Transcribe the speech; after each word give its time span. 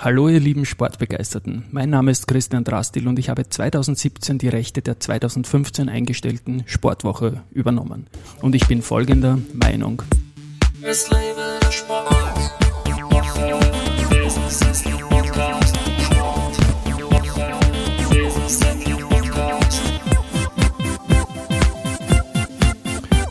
Hallo 0.00 0.28
ihr 0.28 0.38
lieben 0.38 0.64
Sportbegeisterten, 0.64 1.64
mein 1.72 1.90
Name 1.90 2.12
ist 2.12 2.28
Christian 2.28 2.62
Drastil 2.62 3.08
und 3.08 3.18
ich 3.18 3.30
habe 3.30 3.48
2017 3.48 4.38
die 4.38 4.46
Rechte 4.46 4.80
der 4.80 5.00
2015 5.00 5.88
eingestellten 5.88 6.62
Sportwoche 6.66 7.42
übernommen. 7.50 8.06
Und 8.40 8.54
ich 8.54 8.68
bin 8.68 8.80
folgender 8.80 9.40
Meinung. 9.54 10.02
Es 10.82 11.10
lebe 11.10 11.58
der 11.60 11.72
Sport. 11.72 12.47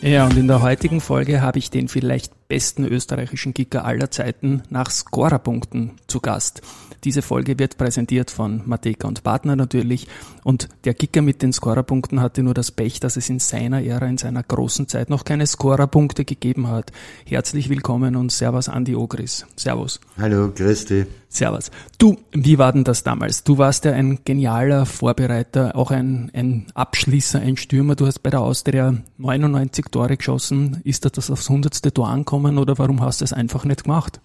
Ja, 0.07 0.25
und 0.25 0.37
in 0.37 0.47
der 0.47 0.61
heutigen 0.61 1.01
Folge 1.01 1.41
habe 1.41 1.59
ich 1.59 1.69
den 1.69 1.89
vielleicht 1.89 2.47
besten 2.47 2.85
österreichischen 2.85 3.53
Kicker 3.53 3.83
aller 3.83 4.09
Zeiten 4.09 4.63
nach 4.69 4.89
Scorerpunkten 4.89 5.97
zu 6.07 6.21
Gast. 6.21 6.61
Diese 7.07 7.21
Folge 7.21 7.57
wird 7.57 7.77
präsentiert 7.77 8.31
von 8.31 8.63
Mateka 8.65 9.07
und 9.07 9.23
Partner 9.23 9.55
natürlich. 9.55 10.09
Und 10.43 10.67
der 10.83 10.93
Kicker 10.93 11.21
mit 11.21 11.41
den 11.41 11.53
Scorerpunkten 11.53 12.19
hatte 12.19 12.43
nur 12.43 12.53
das 12.53 12.69
Pech, 12.69 12.99
dass 12.99 13.15
es 13.15 13.29
in 13.29 13.39
seiner 13.39 13.81
Ära, 13.81 14.07
in 14.07 14.17
seiner 14.17 14.43
großen 14.43 14.89
Zeit 14.89 15.09
noch 15.09 15.23
keine 15.23 15.47
Scorerpunkte 15.47 16.25
gegeben 16.25 16.67
hat. 16.67 16.91
Herzlich 17.25 17.69
willkommen 17.69 18.17
und 18.17 18.33
Servus 18.33 18.67
Andi 18.67 18.93
Ogris. 18.93 19.45
Servus. 19.55 20.01
Hallo, 20.17 20.51
grüß 20.53 20.83
dich. 20.83 21.07
Servus. 21.29 21.71
Du, 21.97 22.17
wie 22.33 22.57
war 22.57 22.73
denn 22.73 22.83
das 22.83 23.03
damals? 23.03 23.41
Du 23.45 23.57
warst 23.57 23.85
ja 23.85 23.93
ein 23.93 24.19
genialer 24.25 24.85
Vorbereiter, 24.85 25.77
auch 25.77 25.91
ein, 25.91 26.29
ein 26.33 26.65
Abschließer, 26.73 27.39
ein 27.39 27.55
Stürmer. 27.55 27.95
Du 27.95 28.05
hast 28.05 28.19
bei 28.19 28.31
der 28.31 28.41
Austria 28.41 28.97
99 29.17 29.85
Tore 29.91 30.17
geschossen. 30.17 30.81
Ist 30.83 31.05
das 31.05 31.31
aufs 31.31 31.47
hundertste 31.47 31.93
Tor 31.93 32.09
angekommen 32.09 32.57
oder 32.57 32.77
warum 32.77 32.99
hast 32.99 33.21
du 33.21 33.23
es 33.23 33.31
einfach 33.31 33.63
nicht 33.63 33.85
gemacht? 33.85 34.19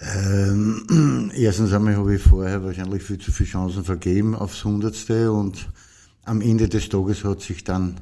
Ähm, 0.00 1.30
erstens 1.36 1.72
einmal 1.72 1.96
habe 1.96 2.14
ich 2.14 2.22
vorher 2.22 2.64
wahrscheinlich 2.64 3.02
viel 3.02 3.18
zu 3.18 3.32
viele 3.32 3.50
Chancen 3.50 3.84
vergeben 3.84 4.34
aufs 4.34 4.64
Hundertste 4.64 5.30
und 5.32 5.68
am 6.24 6.40
Ende 6.40 6.68
des 6.68 6.88
Tages 6.88 7.24
hat 7.24 7.40
sich 7.40 7.64
dann, 7.64 8.00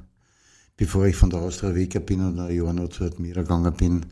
bevor 0.77 1.07
ich 1.07 1.17
von 1.17 1.31
der 1.31 1.41
Austria 1.41 1.75
weg 1.75 2.07
bin 2.07 2.21
und 2.25 2.39
ein 2.39 2.55
Jahr 2.55 2.73
noch 2.73 2.89
zu 2.89 3.05
Admira 3.05 3.43
gegangen 3.43 3.75
bin, 3.75 4.07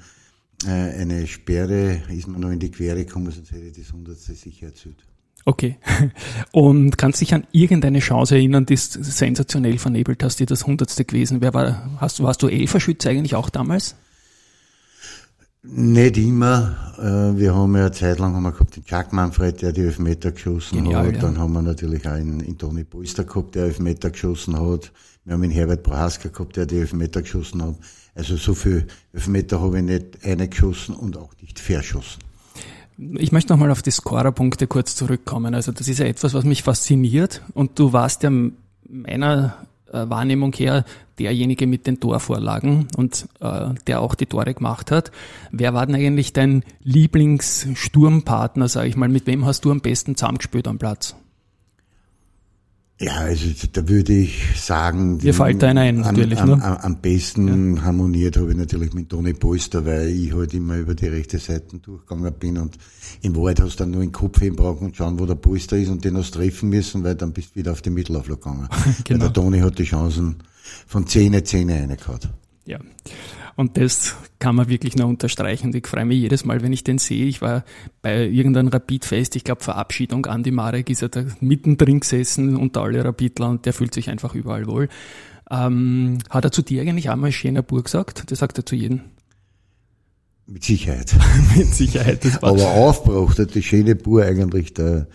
äh, 0.65 1.01
eine 1.01 1.27
Sperre, 1.27 2.03
ist 2.09 2.29
mir 2.29 2.39
noch 2.39 2.51
in 2.51 2.59
die 2.59 2.71
Quere 2.71 3.05
gekommen, 3.05 3.31
sonst 3.31 3.53
hätte 3.53 3.67
ich 3.67 3.77
das 3.77 3.93
Hundertste 3.93 4.35
sicher 4.35 4.67
erzählt. 4.67 5.05
Okay. 5.45 5.79
Und 6.53 6.99
kannst 6.99 7.21
dich 7.21 7.33
an 7.33 7.47
irgendeine 7.53 8.01
Chance 8.01 8.35
erinnern, 8.35 8.67
die 8.67 8.77
sensationell 8.77 9.79
vernebelt 9.79 10.25
hast, 10.25 10.41
die 10.41 10.47
das 10.47 10.67
Hundertste 10.67 11.05
gewesen 11.05 11.41
wäre? 11.41 11.55
War, 11.55 12.01
hast, 12.01 12.21
warst 12.21 12.43
du 12.43 12.49
Elferschütze 12.49 13.11
eigentlich 13.11 13.37
auch 13.37 13.49
damals? 13.49 13.95
Nicht 15.69 16.17
immer. 16.17 16.77
Äh, 16.99 17.39
wir 17.39 17.55
haben 17.55 17.75
ja 17.75 17.83
eine 17.83 17.93
Zeit 17.93 18.19
lang 18.19 18.35
haben 18.35 18.43
wir 18.43 18.53
gehabt 18.53 18.77
den 18.77 18.85
Jack 18.87 19.13
Manfred, 19.13 19.63
der 19.63 19.73
die 19.73 19.83
Elfmeter 19.83 20.33
geschossen 20.33 20.77
Genial, 20.77 21.07
hat. 21.07 21.15
Ja. 21.15 21.21
Dann 21.21 21.39
haben 21.39 21.53
wir 21.53 21.63
natürlich 21.63 22.07
auch 22.07 22.13
einen, 22.13 22.41
einen 22.41 22.59
Toni 22.59 22.85
Polster 22.85 23.25
gehabt, 23.25 23.55
der 23.55 23.65
Elfmeter 23.65 24.11
geschossen 24.11 24.59
hat. 24.59 24.93
Wir 25.25 25.35
haben 25.35 25.43
einen 25.43 25.53
Herbert 25.53 25.83
Brahaska 25.83 26.29
gehabt, 26.29 26.57
der 26.57 26.67
die 26.67 26.79
Elfmeter 26.79 27.23
geschossen 27.23 27.63
hat. 27.63 27.75
Also 28.15 28.37
so 28.37 28.55
viel 28.55 28.87
Elfmeter 29.13 29.61
habe 29.61 29.79
ich 29.79 29.85
nicht 29.85 30.25
eingeschossen 30.25 30.95
und 30.95 31.17
auch 31.17 31.33
nicht 31.43 31.59
verschossen. 31.59 32.23
Ich 32.99 33.31
möchte 33.31 33.53
nochmal 33.53 33.71
auf 33.71 33.83
die 33.83 33.91
Scorerpunkte 33.91 34.67
kurz 34.67 34.97
zurückkommen. 34.97 35.55
Also 35.55 35.73
das 35.73 35.89
ist 35.89 35.99
ja 35.99 36.07
etwas, 36.07 36.33
was 36.33 36.45
mich 36.45 36.63
fasziniert 36.63 37.43
und 37.53 37.79
du 37.79 37.93
warst 37.93 38.23
ja 38.23 38.31
meiner 38.89 39.67
äh, 39.93 40.09
Wahrnehmung 40.09 40.53
her 40.53 40.85
derjenige 41.19 41.67
mit 41.67 41.87
den 41.87 42.01
Torvorlagen 42.01 42.89
und 42.97 43.27
äh, 43.41 43.71
der 43.87 44.01
auch 44.01 44.15
die 44.15 44.27
Tore 44.27 44.55
gemacht 44.55 44.91
hat. 44.91 45.11
Wer 45.51 45.75
war 45.75 45.87
denn 45.87 45.95
eigentlich 45.95 46.33
dein 46.33 46.63
Lieblingssturmpartner, 46.83 48.69
sage 48.69 48.89
ich 48.89 48.97
mal? 48.97 49.09
Mit 49.09 49.27
wem 49.27 49.47
hast 49.47 49.65
du 49.65 49.71
am 49.71 49.81
besten 49.81 50.17
zusammengespielt 50.17 50.69
am 50.69 50.79
Platz? 50.79 51.17
Ja, 52.99 53.17
also 53.17 53.45
da 53.73 53.87
würde 53.87 54.15
ich 54.15 54.43
sagen, 54.57 55.19
Mir 55.19 55.35
fällt 55.35 55.63
einer 55.63 55.83
ein, 55.83 56.01
natürlich. 56.01 56.41
Am, 56.41 56.49
ne? 56.49 56.65
am, 56.65 56.77
am 56.79 56.97
besten 56.97 57.77
ja. 57.77 57.83
harmoniert 57.83 58.39
habe 58.39 58.53
ich 58.53 58.57
natürlich 58.57 58.95
mit 58.95 59.11
Toni 59.11 59.35
Polster, 59.35 59.85
weil 59.85 60.09
ich 60.09 60.33
halt 60.33 60.55
immer 60.55 60.79
über 60.79 60.95
die 60.95 61.09
rechte 61.09 61.39
Seite 61.39 61.79
durchgegangen 61.79 62.33
bin 62.33 62.57
und 62.57 62.79
in 63.21 63.37
Wahrheit 63.37 63.61
hast 63.61 63.75
du 63.75 63.85
dann 63.85 63.91
nur 63.91 64.01
den 64.01 64.13
Kopf 64.13 64.41
hinbrauchen 64.41 64.87
und 64.87 64.97
schauen, 64.97 65.19
wo 65.19 65.27
der 65.27 65.35
Polster 65.35 65.77
ist 65.77 65.91
und 65.91 66.07
den 66.07 66.17
hast 66.17 66.35
du 66.35 66.39
treffen 66.39 66.71
müssen, 66.71 67.05
weil 67.05 67.17
dann 67.17 67.33
bist 67.33 67.51
du 67.55 67.61
wieder 67.61 67.73
auf 67.73 67.83
die 67.83 67.91
Mittelauflage 67.91 68.41
gegangen. 68.41 68.69
genau. 69.05 69.21
Weil 69.25 69.29
der 69.29 69.33
Toni 69.35 69.59
hat 69.61 69.79
die 69.79 69.85
Chancen 69.85 70.37
von 70.87 71.07
Zähne, 71.07 71.45
Zähne 71.45 71.75
reingehauen. 71.75 72.21
Ja. 72.67 72.79
Und 73.55 73.79
das 73.79 74.17
kann 74.39 74.55
man 74.55 74.69
wirklich 74.69 74.97
nur 74.97 75.07
unterstreichen. 75.07 75.69
Und 75.69 75.75
ich 75.75 75.87
freue 75.87 76.05
mich 76.05 76.19
jedes 76.19 76.45
Mal, 76.45 76.63
wenn 76.63 76.73
ich 76.73 76.85
den 76.85 76.99
sehe. 76.99 77.25
Ich 77.27 77.41
war 77.41 77.65
bei 78.03 78.27
irgendeinem 78.27 78.69
Rapid-Fest, 78.69 79.35
ich 79.37 79.45
glaube 79.45 79.63
Verabschiedung, 79.63 80.27
Andi 80.27 80.51
Marek 80.51 80.91
ist 80.91 81.01
ja 81.01 81.09
da 81.09 81.25
mittendrin 81.41 82.01
gesessen 82.01 82.57
unter 82.57 82.83
alle 82.83 83.05
Rapidler 83.05 83.49
und 83.49 83.65
der 83.65 83.73
fühlt 83.73 83.95
sich 83.95 84.11
einfach 84.11 84.35
überall 84.35 84.67
wohl. 84.67 84.89
Ähm, 85.51 86.19
hat 86.29 86.45
er 86.45 86.53
zu 86.53 86.63
dir 86.63 86.83
eigentlich 86.83 87.09
einmal 87.09 87.33
schöner 87.33 87.63
Bur 87.63 87.83
gesagt? 87.83 88.31
Das 88.31 88.41
sagt 88.41 88.59
er 88.59 88.67
zu 88.67 88.75
jedem. 88.75 89.03
Mit 90.47 90.65
Sicherheit. 90.65 91.15
Mit 91.57 91.69
Sicherheit. 91.69 92.27
Aber 92.43 92.71
aufbraucht 92.73 93.39
hat 93.39 93.55
die 93.55 93.63
schöne 93.63 93.95
Bur 93.95 94.25
eigentlich 94.25 94.75
der 94.75 95.07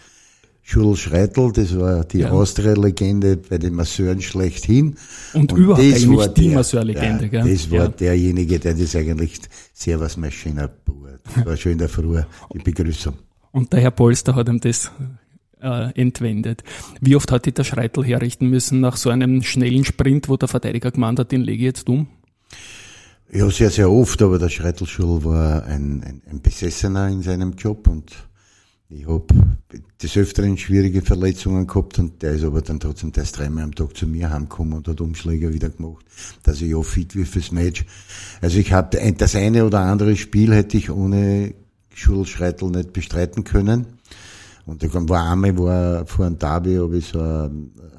Schudel 0.63 0.95
Schreitel, 0.95 1.51
das 1.51 1.77
war 1.77 2.05
die 2.05 2.19
ja. 2.19 2.31
Austria-Legende 2.31 3.37
bei 3.37 3.57
den 3.57 3.73
Masseuren 3.73 4.21
schlechthin. 4.21 4.95
Und, 5.33 5.51
und 5.51 5.59
überhaupt 5.59 5.83
das 5.83 6.03
eigentlich 6.03 6.17
war 6.17 6.27
die 6.29 6.49
Masseur-Legende, 6.49 7.29
ja, 7.31 7.45
Das 7.45 7.71
war 7.71 7.79
ja. 7.79 7.87
derjenige, 7.87 8.59
der 8.59 8.73
das 8.75 8.95
eigentlich 8.95 9.39
sehr 9.73 9.99
was 9.99 10.17
mein 10.17 10.31
schöner 10.31 10.69
Das 11.35 11.45
war 11.45 11.57
schon 11.57 11.73
in 11.73 11.77
der 11.79 11.89
Früh 11.89 12.21
die 12.53 12.59
Begrüßung. 12.63 13.15
Und 13.51 13.73
der 13.73 13.81
Herr 13.81 13.91
Polster 13.91 14.35
hat 14.35 14.47
ihm 14.47 14.59
das 14.59 14.91
äh, 15.61 15.99
entwendet. 15.99 16.63
Wie 17.01 17.15
oft 17.15 17.31
hat 17.31 17.45
die 17.45 17.53
der 17.53 17.63
Schreitel 17.63 18.05
herrichten 18.05 18.47
müssen 18.47 18.79
nach 18.79 18.97
so 18.97 19.09
einem 19.09 19.43
schnellen 19.43 19.83
Sprint, 19.83 20.29
wo 20.29 20.37
der 20.37 20.47
Verteidiger 20.47 20.91
gemeint 20.91 21.19
hat, 21.19 21.31
den 21.31 21.41
lege 21.41 21.59
ich 21.59 21.65
jetzt 21.65 21.89
um? 21.89 22.07
Ja, 23.31 23.49
sehr, 23.49 23.69
sehr 23.69 23.89
oft, 23.89 24.21
aber 24.21 24.39
der 24.39 24.49
Schreitelschul 24.49 25.23
war 25.23 25.65
ein, 25.65 26.03
ein, 26.03 26.21
ein 26.29 26.41
Besessener 26.41 27.07
in 27.07 27.21
seinem 27.21 27.53
Job 27.53 27.87
und 27.87 28.11
ich 28.93 29.07
habe 29.07 29.25
des 30.01 30.17
Öfteren 30.17 30.57
schwierige 30.57 31.01
Verletzungen 31.01 31.65
gehabt 31.65 31.97
und 31.99 32.21
der 32.21 32.33
ist 32.33 32.43
aber 32.43 32.61
dann 32.61 32.79
trotzdem 32.79 33.11
der 33.13 33.23
dreimal 33.23 33.63
am 33.63 33.73
Tag 33.73 33.95
zu 33.95 34.05
mir 34.05 34.29
heimgekommen 34.29 34.73
und 34.73 34.87
hat 34.87 34.99
Umschläge 34.99 35.53
wieder 35.53 35.69
gemacht, 35.69 36.05
dass 36.43 36.61
ich 36.61 36.71
ja 36.71 36.81
fit 36.81 37.15
wie 37.15 37.23
fürs 37.23 37.51
Match. 37.51 37.85
Also 38.41 38.57
ich 38.57 38.73
habe 38.73 39.13
das 39.13 39.35
eine 39.35 39.65
oder 39.65 39.79
andere 39.79 40.17
Spiel 40.17 40.53
hätte 40.53 40.77
ich 40.77 40.91
ohne 40.91 41.53
Schulschreitel 41.93 42.69
nicht 42.69 42.91
bestreiten 42.91 43.43
können. 43.45 43.85
Und 44.65 44.83
da 44.83 44.87
war 44.93 45.31
einmal, 45.31 45.57
war 45.57 46.05
vor 46.05 46.25
einem 46.25 46.37
Derby, 46.37 46.75
habe 46.75 46.97
ich 46.97 47.07
so 47.07 47.19
eine 47.19 47.51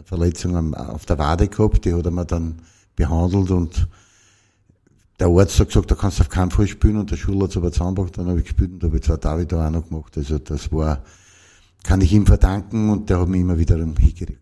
Verletzung 0.04 0.74
auf 0.74 1.06
der 1.06 1.19
Wade 1.19 1.48
gehabt, 1.48 1.84
die 1.84 1.94
hat 1.94 2.04
er 2.04 2.10
mir 2.10 2.26
dann 2.26 2.56
behandelt 2.97 3.50
und 3.50 3.88
der 5.22 5.31
Arzt 5.31 5.60
hat 5.60 5.69
gesagt, 5.69 5.88
da 5.88 5.94
kannst 5.94 6.19
du 6.19 6.22
auf 6.22 6.28
keinen 6.28 6.50
Fall 6.50 6.66
spielen 6.66 6.97
und 6.97 7.12
der 7.12 7.16
Schul 7.16 7.41
hat 7.43 7.50
es 7.50 7.56
aber 7.56 7.71
zusammengebracht, 7.71 8.19
dann 8.19 8.27
habe 8.27 8.41
ich 8.41 8.44
gespielt 8.44 8.72
und 8.72 8.83
da 8.83 8.88
habe 8.88 8.97
ich 8.97 9.05
zwei 9.05 9.16
David 9.16 9.55
auch 9.55 9.71
noch 9.71 9.88
gemacht. 9.88 10.16
Also 10.16 10.38
das 10.41 10.72
war, 10.72 11.05
kann 11.84 12.00
ich 12.00 12.12
ihm 12.12 12.27
verdanken 12.27 12.91
und 12.91 13.09
der 13.09 13.21
hat 13.21 13.28
mich 13.28 13.41
immer 13.41 13.56
wieder 13.56 13.77
hingekriegt. 13.77 14.41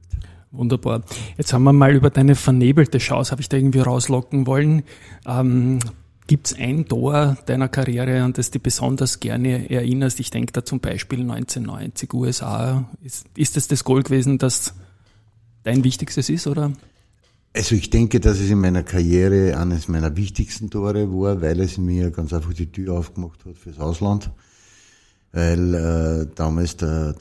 Wunderbar. 0.52 1.02
Jetzt 1.36 1.52
haben 1.52 1.64
wir 1.64 1.74
mal 1.74 1.94
über 1.94 2.08
deine 2.08 2.34
vernebelte 2.34 2.96
Chance, 2.96 3.30
habe 3.30 3.42
ich 3.42 3.50
da 3.50 3.58
irgendwie 3.58 3.80
rauslocken 3.80 4.46
wollen. 4.46 4.82
Ähm, 5.26 5.80
Gibt 6.26 6.46
es 6.46 6.58
ein 6.58 6.86
Tor 6.86 7.36
deiner 7.44 7.68
Karriere, 7.68 8.22
an 8.22 8.32
das 8.32 8.50
du 8.50 8.58
besonders 8.58 9.20
gerne 9.20 9.68
erinnerst? 9.68 10.18
Ich 10.18 10.30
denke 10.30 10.52
da 10.52 10.64
zum 10.64 10.80
Beispiel 10.80 11.20
1990 11.20 12.14
USA. 12.14 12.88
Ist, 13.02 13.26
ist 13.36 13.56
das 13.56 13.68
das 13.68 13.84
Goal 13.84 14.02
gewesen, 14.02 14.38
das 14.38 14.72
dein 15.62 15.84
wichtigstes 15.84 16.30
ist, 16.30 16.46
oder? 16.46 16.72
Also 17.52 17.74
ich 17.74 17.90
denke, 17.90 18.20
dass 18.20 18.38
es 18.38 18.48
in 18.48 18.60
meiner 18.60 18.84
Karriere 18.84 19.58
eines 19.58 19.88
meiner 19.88 20.16
wichtigsten 20.16 20.70
Tore 20.70 21.10
war, 21.10 21.42
weil 21.42 21.60
es 21.60 21.78
mir 21.78 22.10
ganz 22.10 22.32
einfach 22.32 22.52
die 22.54 22.70
Tür 22.70 22.98
aufgemacht 22.98 23.44
hat 23.44 23.58
fürs 23.58 23.80
Ausland. 23.80 24.30
Weil 25.32 25.74
äh, 25.74 26.26
damals 26.34 26.76
der 26.76 27.16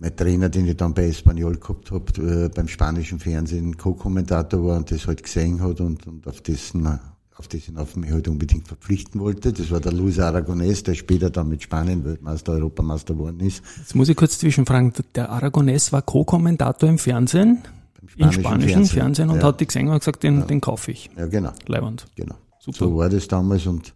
mein 0.00 0.16
Trainer, 0.16 0.48
den 0.48 0.66
ich 0.66 0.76
dann 0.76 0.94
bei 0.94 1.04
Espanyol 1.04 1.58
gehabt 1.58 1.90
habe, 1.90 2.46
äh, 2.46 2.48
beim 2.48 2.68
spanischen 2.68 3.20
Fernsehen 3.20 3.76
Co-Kommentator 3.76 4.64
war 4.64 4.78
und 4.78 4.90
das 4.90 5.06
halt 5.06 5.22
gesehen 5.22 5.60
hat 5.60 5.80
und, 5.80 6.06
und 6.06 6.26
auf 6.26 6.40
dessen 6.40 6.98
auf 7.36 7.48
dessen 7.48 7.78
auf 7.78 7.96
mich 7.96 8.10
halt 8.10 8.28
unbedingt 8.28 8.68
verpflichten 8.68 9.18
wollte. 9.18 9.52
Das 9.52 9.70
war 9.70 9.80
der 9.80 9.92
Luis 9.92 10.18
Aragonés, 10.18 10.84
der 10.84 10.94
später 10.94 11.30
dann 11.30 11.48
mit 11.48 11.62
Spanien 11.62 12.04
Weltmeister, 12.04 12.52
Europameister 12.52 13.14
geworden 13.14 13.40
ist. 13.40 13.62
Jetzt 13.78 13.94
muss 13.94 14.10
ich 14.10 14.16
kurz 14.16 14.38
zwischenfragen. 14.38 14.92
Der 15.14 15.30
Aragonés 15.30 15.90
war 15.90 16.02
Co-Kommentator 16.02 16.88
im 16.88 16.98
Fernsehen? 16.98 17.62
Im 18.02 18.32
spanischen 18.32 18.42
Fernsehen, 18.42 18.86
Fernsehen 18.86 19.30
und 19.30 19.36
ja. 19.38 19.44
hat 19.44 19.60
die 19.60 19.66
gesehen 19.66 19.88
und 19.88 19.98
gesagt, 19.98 20.22
den, 20.22 20.40
ja. 20.40 20.46
den 20.46 20.60
kaufe 20.60 20.90
ich. 20.90 21.10
Ja, 21.16 21.26
genau. 21.26 21.52
Leiband. 21.66 22.06
Genau. 22.16 22.36
Super. 22.58 22.78
So 22.78 22.96
war 22.96 23.08
das 23.08 23.28
damals 23.28 23.66
und 23.66 23.94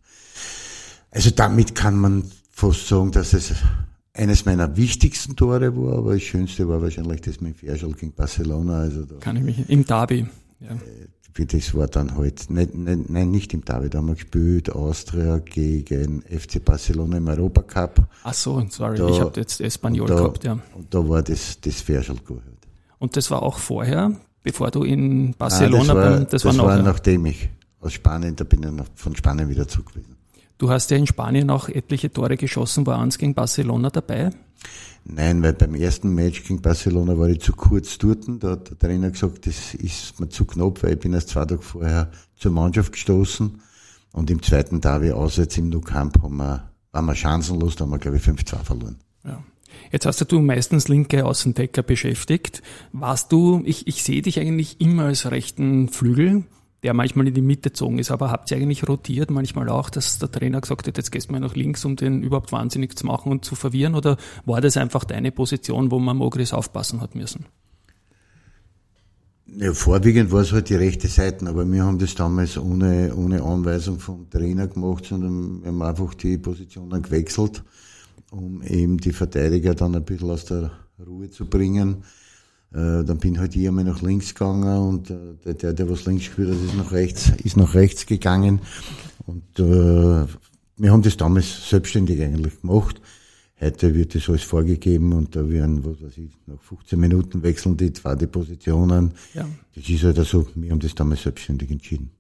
also 1.11 1.31
damit 1.31 1.75
kann 1.75 1.97
man 1.97 2.25
fast 2.51 2.89
sagen, 2.89 3.13
dass 3.13 3.33
es 3.35 3.55
eines 4.15 4.45
meiner 4.47 4.77
wichtigsten 4.77 5.37
Tore 5.37 5.77
war, 5.77 5.99
aber 5.99 6.15
das 6.15 6.23
schönste 6.23 6.69
war 6.69 6.81
wahrscheinlich 6.81 7.21
das 7.21 7.41
mit 7.41 7.57
Ferschel 7.57 7.93
gegen 7.93 8.13
Barcelona. 8.13 8.81
Also 8.81 9.07
kann 9.21 9.37
ich 9.37 9.43
mich, 9.43 9.69
im 9.69 9.85
Derby. 9.85 10.27
Ja. 10.61 10.71
Äh, 10.71 11.47
das 11.47 11.75
war 11.75 11.89
dann 11.89 12.17
halt, 12.17 12.47
nein, 12.49 13.05
nein, 13.09 13.31
nicht 13.33 13.53
im 13.55 13.65
Derby, 13.65 13.91
da 13.91 13.99
haben 13.99 14.07
wir 14.07 14.15
gespielt, 14.15 14.71
Austria 14.71 15.39
gegen 15.39 16.23
FC 16.23 16.65
Barcelona 16.65 17.17
im 17.17 17.27
Europacup. 17.27 18.07
Ach 18.23 18.35
so, 18.35 18.65
sorry, 18.71 18.99
da, 18.99 19.09
ich 19.09 19.21
habe 19.21 19.41
jetzt 19.41 19.61
Espanyol 19.61 20.07
da, 20.07 20.15
gehabt, 20.15 20.45
ja. 20.45 20.59
Und 20.75 20.95
da 20.95 21.09
war 21.09 21.23
das, 21.23 21.61
das 21.61 21.81
Verschelgut. 21.81 22.43
Und 23.05 23.19
das 23.19 23.31
war 23.31 23.43
auch 23.43 23.59
vorher, 23.59 24.13
bevor 24.43 24.71
du 24.71 24.83
in 24.83 25.35
Barcelona, 25.35 25.77
ah, 25.77 25.87
das 25.87 25.89
war, 25.89 26.11
beim, 26.11 26.21
das, 26.23 26.43
das 26.43 26.57
war, 26.57 26.67
war 26.67 26.83
nachdem 26.83 27.27
ich 27.27 27.51
aus 27.81 27.93
Spanien, 27.93 28.35
da 28.35 28.45
bin 28.45 28.63
ich 28.63 28.85
von 28.95 29.15
Spanien 29.15 29.51
wieder 29.51 29.69
zurück 29.69 29.89
gewesen. 29.89 30.17
Du 30.57 30.71
hast 30.71 30.91
ja 30.91 30.97
in 30.97 31.07
Spanien 31.07 31.51
auch 31.51 31.69
etliche 31.69 32.11
Tore 32.11 32.39
geschossen, 32.39 32.87
war 32.87 32.99
eins 32.99 33.19
gegen 33.19 33.35
Barcelona 33.35 33.91
dabei? 33.91 34.31
Nein, 35.05 35.43
weil 35.43 35.53
beim 35.53 35.75
ersten 35.75 36.15
Match 36.15 36.45
gegen 36.45 36.63
Barcelona 36.63 37.19
war 37.19 37.29
ich 37.29 37.43
zu 37.43 37.53
kurz 37.53 37.99
dort. 37.99 38.25
Da 38.43 38.53
hat 38.53 38.71
der 38.71 38.79
Trainer 38.79 39.11
gesagt, 39.11 39.47
das 39.47 39.75
ist 39.75 40.19
mir 40.19 40.31
zu 40.31 40.47
knapp, 40.47 40.83
weil 40.83 40.95
ich 40.95 41.01
bin 41.01 41.13
erst 41.13 41.29
zwei 41.29 41.45
Tage 41.45 41.61
vorher 41.61 42.11
zur 42.37 42.53
Mannschaft 42.53 42.93
gestoßen. 42.93 43.61
Und 44.13 44.31
im 44.31 44.43
zweiten 44.43 44.81
Derby 44.81 45.13
auswärts 45.13 45.59
im 45.59 45.69
Nou 45.69 45.83
Camp 45.83 46.23
haben 46.23 46.39
wir, 46.39 46.71
waren 46.93 47.05
wir 47.05 47.15
chancenlos, 47.15 47.77
da 47.77 47.85
haben 47.85 47.91
wir, 47.91 47.99
glaube 47.99 48.17
ich, 48.17 48.23
5-2 48.23 48.65
verloren. 48.65 48.97
Ja. 49.25 49.45
Jetzt 49.93 50.07
hast 50.07 50.31
du 50.31 50.41
meistens 50.41 50.89
linke 50.89 51.25
Außendecker 51.25 51.83
beschäftigt. 51.83 52.63
Warst 52.93 53.33
du, 53.33 53.63
ich, 53.65 53.87
ich 53.87 54.03
sehe 54.03 54.23
dich 54.23 54.41
eigentlich 54.41 54.81
immer 54.81 55.05
als 55.05 55.31
rechten 55.31 55.89
Flügel 55.89 56.45
der 56.85 56.93
manchmal 56.93 57.27
in 57.27 57.35
die 57.35 57.41
Mitte 57.41 57.71
gezogen 57.71 57.99
ist. 57.99 58.11
Aber 58.11 58.31
habt 58.31 58.51
ihr 58.51 58.59
eigentlich 58.59 58.87
rotiert 58.87 59.31
manchmal 59.31 59.71
auch, 59.71 59.89
dass 59.89 60.19
der 60.19 60.31
Trainer 60.31 60.61
gesagt 60.61 60.87
hat, 60.87 60.99
jetzt 60.99 61.11
gehst 61.11 61.29
du 61.29 61.33
mal 61.33 61.41
nach 61.41 61.57
links, 61.57 61.85
um 61.87 61.97
den 61.97 62.23
überhaupt 62.23 62.53
wahnsinnig 62.53 62.97
zu 62.97 63.07
machen 63.07 63.33
und 63.33 63.45
zu 63.45 63.55
verwirren? 63.55 63.95
Oder 63.95 64.19
war 64.45 64.61
das 64.61 64.77
einfach 64.77 65.05
deine 65.05 65.33
Position, 65.33 65.91
wo 65.91 65.99
man 65.99 66.19
Mogris 66.19 66.53
aufpassen 66.53 67.01
hat 67.01 67.15
müssen? 67.15 67.47
Ja, 69.47 69.73
vorwiegend 69.73 70.31
war 70.31 70.43
es 70.43 70.53
halt 70.53 70.69
die 70.69 70.75
rechte 70.75 71.09
Seite, 71.09 71.47
aber 71.47 71.71
wir 71.71 71.85
haben 71.85 71.99
das 71.99 72.15
damals 72.15 72.59
ohne, 72.59 73.15
ohne 73.15 73.43
Anweisung 73.43 73.99
vom 73.99 74.29
Trainer 74.29 74.67
gemacht, 74.67 75.07
sondern 75.07 75.63
wir 75.63 75.69
haben 75.69 75.83
einfach 75.83 76.13
die 76.13 76.37
Positionen 76.37 77.03
gewechselt, 77.03 77.63
um 78.35 78.63
eben 78.63 78.99
die 78.99 79.13
Verteidiger 79.13 79.75
dann 79.75 79.95
ein 79.95 80.05
bisschen 80.05 80.31
aus 80.31 80.45
der 80.45 80.73
Ruhe 81.05 81.31
zu 81.31 81.47
bringen. 81.47 82.05
Äh, 82.73 83.05
dann 83.05 83.19
bin 83.19 83.39
halt 83.39 83.55
ich 83.55 83.69
einmal 83.69 83.85
nach 83.85 84.03
links 84.03 84.35
gegangen 84.35 84.79
und 84.89 85.11
äh, 85.11 85.35
der, 85.45 85.55
der, 85.55 85.73
der 85.73 85.91
was 85.91 86.07
links 86.07 86.25
gespielt 86.27 86.51
hat, 86.51 86.57
ist 86.57 86.77
nach 86.77 86.93
rechts, 86.93 87.33
ist 87.45 87.57
nach 87.57 87.75
rechts 87.75 88.07
gegangen. 88.07 88.61
Und 89.27 89.59
äh, 89.59 90.27
wir 90.77 90.93
haben 90.93 91.03
das 91.03 91.17
damals 91.17 91.69
selbstständig 91.71 92.21
eigentlich 92.21 92.61
gemacht. 92.61 93.01
Heute 93.61 93.95
wird 93.95 94.15
das 94.15 94.29
alles 94.29 94.43
vorgegeben 94.43 95.13
und 95.13 95.37
da 95.37 95.49
werden, 95.49 95.85
was 95.85 96.03
weiß 96.03 96.19
ich, 96.19 96.31
nach 96.47 96.61
15 96.61 96.99
Minuten 96.99 97.43
wechseln 97.45 97.77
die 97.77 97.93
zwei 97.93 98.17
die 98.17 98.27
Positionen. 98.27 99.13
Ja. 99.33 99.47
Das 99.77 99.89
ist 99.89 100.03
halt 100.03 100.17
so, 100.27 100.47
wir 100.57 100.73
haben 100.73 100.81
das 100.81 100.95
damals 100.97 101.23
selbstständig 101.23 101.71
entschieden. 101.71 102.11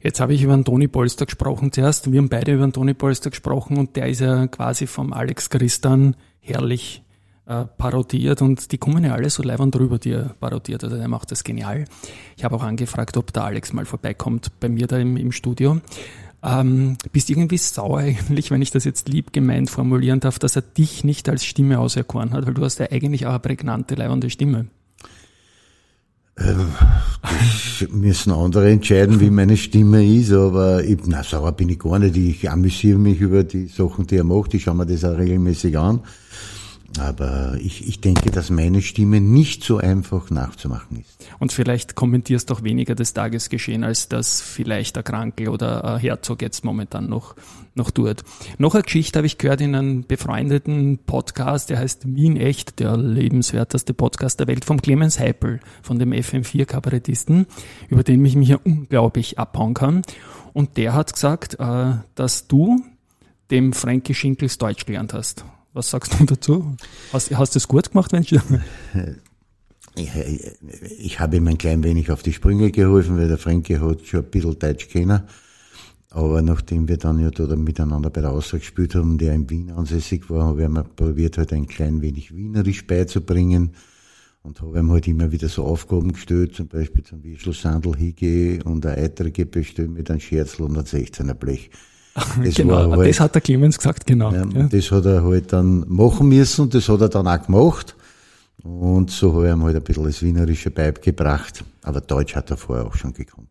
Jetzt 0.00 0.20
habe 0.20 0.34
ich 0.34 0.42
über 0.42 0.54
den 0.54 0.64
Toni 0.64 0.88
Polster 0.88 1.26
gesprochen 1.26 1.72
zuerst. 1.72 2.10
Wir 2.10 2.18
haben 2.18 2.28
beide 2.28 2.54
über 2.54 2.66
den 2.66 2.72
Toni 2.72 2.94
Polster 2.94 3.30
gesprochen 3.30 3.76
und 3.76 3.96
der 3.96 4.08
ist 4.08 4.20
ja 4.20 4.46
quasi 4.46 4.86
vom 4.86 5.12
Alex 5.12 5.50
Christan 5.50 6.16
herrlich 6.40 7.02
äh, 7.46 7.64
parodiert 7.76 8.42
und 8.42 8.72
die 8.72 8.78
kommen 8.78 9.04
ja 9.04 9.14
alle 9.14 9.30
so 9.30 9.42
leibend 9.42 9.74
drüber, 9.74 9.98
die 9.98 10.12
er 10.12 10.34
parodiert. 10.40 10.84
Also 10.84 10.96
der 10.96 11.08
macht 11.08 11.30
das 11.30 11.44
genial. 11.44 11.84
Ich 12.36 12.44
habe 12.44 12.56
auch 12.56 12.62
angefragt, 12.62 13.16
ob 13.16 13.32
der 13.32 13.44
Alex 13.44 13.72
mal 13.72 13.84
vorbeikommt 13.84 14.58
bei 14.60 14.68
mir 14.68 14.86
da 14.86 14.98
im, 14.98 15.16
im 15.16 15.32
Studio. 15.32 15.80
Ähm, 16.44 16.96
bist 17.12 17.30
irgendwie 17.30 17.58
sauer 17.58 17.98
eigentlich, 17.98 18.50
wenn 18.50 18.62
ich 18.62 18.72
das 18.72 18.84
jetzt 18.84 19.08
lieb 19.08 19.32
gemeint 19.32 19.70
formulieren 19.70 20.20
darf, 20.20 20.38
dass 20.38 20.56
er 20.56 20.62
dich 20.62 21.04
nicht 21.04 21.28
als 21.28 21.44
Stimme 21.44 21.78
auserkoren 21.78 22.32
hat, 22.32 22.46
weil 22.46 22.54
du 22.54 22.64
hast 22.64 22.80
ja 22.80 22.90
eigentlich 22.90 23.26
auch 23.26 23.30
eine 23.30 23.38
prägnante, 23.38 23.94
leibende 23.94 24.28
Stimme. 24.28 24.66
Ähm, 26.38 26.72
das 27.22 27.88
müssen 27.90 28.32
andere 28.32 28.70
entscheiden, 28.70 29.20
wie 29.20 29.30
meine 29.30 29.56
Stimme 29.56 30.04
ist, 30.04 30.32
aber 30.32 30.82
ich, 30.82 30.98
na, 31.06 31.22
sauer 31.22 31.52
bin 31.52 31.68
ich 31.68 31.78
gar 31.78 31.98
nicht. 31.98 32.16
Ich 32.16 32.50
amüsiere 32.50 32.98
mich 32.98 33.20
über 33.20 33.44
die 33.44 33.66
Sachen, 33.66 34.06
die 34.06 34.16
er 34.16 34.24
macht. 34.24 34.54
Ich 34.54 34.62
schaue 34.62 34.74
mir 34.74 34.86
das 34.86 35.04
auch 35.04 35.18
regelmäßig 35.18 35.76
an. 35.78 36.00
Aber 36.98 37.56
ich, 37.58 37.88
ich 37.88 38.00
denke, 38.00 38.30
dass 38.30 38.50
meine 38.50 38.82
Stimme 38.82 39.20
nicht 39.20 39.64
so 39.64 39.78
einfach 39.78 40.30
nachzumachen 40.30 41.00
ist. 41.00 41.26
Und 41.38 41.52
vielleicht 41.52 41.94
kommentierst 41.94 42.50
du 42.50 42.54
auch 42.54 42.62
weniger 42.62 42.94
das 42.94 43.14
Tagesgeschehen, 43.14 43.82
als 43.82 44.08
das 44.08 44.42
vielleicht 44.42 44.96
der 44.96 45.02
Kranke 45.02 45.50
oder 45.50 45.84
ein 45.84 46.00
Herzog 46.00 46.42
jetzt 46.42 46.64
momentan 46.64 47.08
noch, 47.08 47.34
noch 47.74 47.90
tut. 47.90 48.22
Noch 48.58 48.74
eine 48.74 48.82
Geschichte 48.82 49.18
habe 49.18 49.26
ich 49.26 49.38
gehört 49.38 49.62
in 49.62 49.74
einem 49.74 50.04
befreundeten 50.04 50.98
Podcast, 50.98 51.70
der 51.70 51.78
heißt 51.78 52.14
Wien 52.14 52.36
Echt, 52.36 52.78
der 52.78 52.96
lebenswerteste 52.96 53.94
Podcast 53.94 54.40
der 54.40 54.46
Welt, 54.46 54.64
vom 54.64 54.82
Clemens 54.82 55.18
Heipel, 55.18 55.60
von 55.82 55.98
dem 55.98 56.12
FM4-Kabarettisten, 56.12 57.46
über 57.88 58.02
den 58.02 58.24
ich 58.24 58.36
mich 58.36 58.48
ja 58.48 58.58
unglaublich 58.62 59.38
abhauen 59.38 59.74
kann. 59.74 60.02
Und 60.52 60.76
der 60.76 60.92
hat 60.92 61.14
gesagt, 61.14 61.58
äh, 61.58 61.94
dass 62.14 62.48
du 62.48 62.82
dem 63.50 63.72
Frankie 63.72 64.14
Schinkels 64.14 64.58
Deutsch 64.58 64.84
gelernt 64.84 65.14
hast. 65.14 65.44
Was 65.72 65.90
sagst 65.90 66.18
du 66.18 66.24
dazu? 66.24 66.76
Hast, 67.12 67.34
hast 67.36 67.54
du 67.54 67.58
es 67.58 67.68
gut 67.68 67.90
gemacht, 67.90 68.12
wenn 68.12 68.22
ich 68.22 68.32
ich, 69.94 70.10
ich 70.98 71.20
habe 71.20 71.36
ihm 71.36 71.48
ein 71.48 71.58
klein 71.58 71.82
wenig 71.82 72.10
auf 72.10 72.22
die 72.22 72.32
Sprünge 72.32 72.70
geholfen, 72.70 73.18
weil 73.18 73.28
der 73.28 73.38
Franke 73.38 73.80
hat 73.80 74.06
schon 74.06 74.20
ein 74.20 74.30
bisschen 74.30 74.58
Deutsch 74.58 74.88
kennen. 74.88 75.22
Aber 76.10 76.42
nachdem 76.42 76.88
wir 76.88 76.98
dann 76.98 77.18
ja 77.18 77.30
da 77.30 77.56
miteinander 77.56 78.10
bei 78.10 78.20
der 78.20 78.32
Aussage 78.32 78.60
gespielt 78.60 78.94
haben, 78.94 79.16
der 79.16 79.32
in 79.32 79.48
Wien 79.48 79.70
ansässig 79.70 80.28
war, 80.28 80.46
habe 80.46 80.62
ich 80.62 80.68
mir 80.68 80.84
probiert, 80.84 81.38
halt 81.38 81.52
ein 81.54 81.66
klein 81.66 82.02
wenig 82.02 82.34
Wienerisch 82.36 82.86
beizubringen 82.86 83.72
und 84.42 84.60
habe 84.60 84.78
ihm 84.78 84.90
halt 84.90 85.08
immer 85.08 85.32
wieder 85.32 85.48
so 85.48 85.64
Aufgaben 85.64 86.12
gestellt, 86.12 86.54
zum 86.54 86.68
Beispiel 86.68 87.02
zum 87.02 87.22
Wischl 87.22 87.54
Sandel 87.54 87.96
hingehe 87.96 88.62
und 88.64 88.84
eine 88.84 89.02
Eitrige 89.02 89.46
bestellen 89.46 89.94
mit 89.94 90.10
einem 90.10 90.20
Scherzl 90.20 90.64
und 90.64 90.76
einem 90.76 90.84
16er 90.84 91.34
Blech. 91.34 91.70
Das 92.14 92.54
genau, 92.54 92.96
halt, 92.96 93.08
das 93.08 93.20
hat 93.20 93.34
der 93.34 93.42
Clemens 93.42 93.78
gesagt, 93.78 94.06
genau. 94.06 94.32
Ja, 94.32 94.44
ja. 94.44 94.64
Das 94.64 94.90
hat 94.90 95.06
er 95.06 95.24
halt 95.24 95.52
dann 95.52 95.84
machen 95.88 96.28
müssen 96.28 96.62
und 96.62 96.74
das 96.74 96.88
hat 96.88 97.00
er 97.00 97.08
dann 97.08 97.26
auch 97.26 97.42
gemacht. 97.42 97.96
Und 98.62 99.10
so 99.10 99.34
habe 99.34 99.46
ich 99.46 99.52
ihm 99.52 99.62
halt 99.62 99.76
ein 99.76 99.82
bisschen 99.82 100.04
das 100.04 100.22
wienerische 100.22 100.70
beigebracht. 100.70 101.64
Aber 101.82 102.00
Deutsch 102.00 102.36
hat 102.36 102.50
er 102.50 102.56
vorher 102.56 102.86
auch 102.86 102.94
schon 102.94 103.12
gekonnt. 103.12 103.48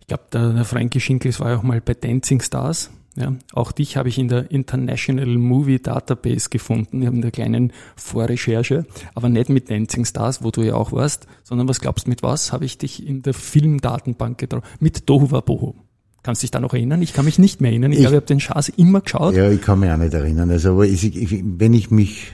Ich 0.00 0.06
glaube, 0.08 0.24
der, 0.32 0.52
der 0.52 0.64
Frankie 0.64 1.00
Schinkels 1.00 1.38
war 1.38 1.50
ja 1.50 1.58
auch 1.58 1.62
mal 1.62 1.80
bei 1.80 1.94
Dancing 1.94 2.40
Stars. 2.40 2.90
Ja, 3.14 3.34
auch 3.52 3.72
dich 3.72 3.98
habe 3.98 4.08
ich 4.08 4.18
in 4.18 4.28
der 4.28 4.50
International 4.50 5.26
Movie 5.26 5.78
Database 5.78 6.48
gefunden. 6.48 7.02
Wir 7.02 7.08
haben 7.08 7.18
eine 7.18 7.30
kleine 7.30 7.68
Vorrecherche, 7.94 8.86
aber 9.14 9.28
nicht 9.28 9.50
mit 9.50 9.68
Dancing 9.68 10.06
Stars, 10.06 10.42
wo 10.42 10.50
du 10.50 10.62
ja 10.62 10.74
auch 10.74 10.92
warst, 10.92 11.26
sondern 11.42 11.68
was 11.68 11.80
glaubst 11.80 12.06
du, 12.06 12.10
mit 12.10 12.22
was 12.22 12.52
habe 12.52 12.64
ich 12.64 12.78
dich 12.78 13.06
in 13.06 13.20
der 13.20 13.34
Filmdatenbank 13.34 14.38
getroffen? 14.38 14.66
Mit 14.80 15.10
Dohuwa 15.10 15.40
Bohu. 15.40 15.74
Kannst 16.22 16.42
du 16.42 16.44
dich 16.44 16.50
da 16.52 16.60
noch 16.60 16.72
erinnern? 16.72 17.02
Ich 17.02 17.12
kann 17.12 17.24
mich 17.24 17.38
nicht 17.38 17.60
mehr 17.60 17.72
erinnern. 17.72 17.90
Ich, 17.90 17.98
ich 17.98 18.02
glaube, 18.02 18.16
ich 18.16 18.20
habe 18.20 18.26
den 18.26 18.40
Schaß 18.40 18.68
immer 18.70 19.00
geschaut. 19.00 19.34
Ja, 19.34 19.50
ich 19.50 19.60
kann 19.60 19.80
mich 19.80 19.90
auch 19.90 19.96
nicht 19.96 20.14
erinnern. 20.14 20.50
Also, 20.50 20.72
aber 20.72 20.86
ich, 20.86 21.04
ich, 21.04 21.42
wenn 21.44 21.74
ich 21.74 21.90
mich 21.90 22.32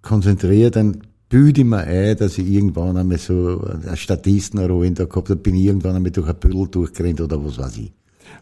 konzentriere, 0.00 0.70
dann 0.70 1.02
büde 1.28 1.60
ich 1.60 1.66
mir 1.66 1.78
ein, 1.78 2.16
dass 2.16 2.38
ich 2.38 2.48
irgendwann 2.48 2.96
einmal 2.96 3.18
so 3.18 3.62
eine 3.62 3.96
Statistenrolle 3.96 4.92
da 4.92 5.04
gehabt 5.04 5.28
habe, 5.28 5.36
bin 5.36 5.54
ich 5.54 5.64
irgendwann 5.64 5.96
einmal 5.96 6.10
durch 6.10 6.28
ein 6.28 6.36
Büdel 6.36 6.68
durchgerannt 6.68 7.20
oder 7.20 7.44
was 7.44 7.58
weiß 7.58 7.76
ich. 7.76 7.92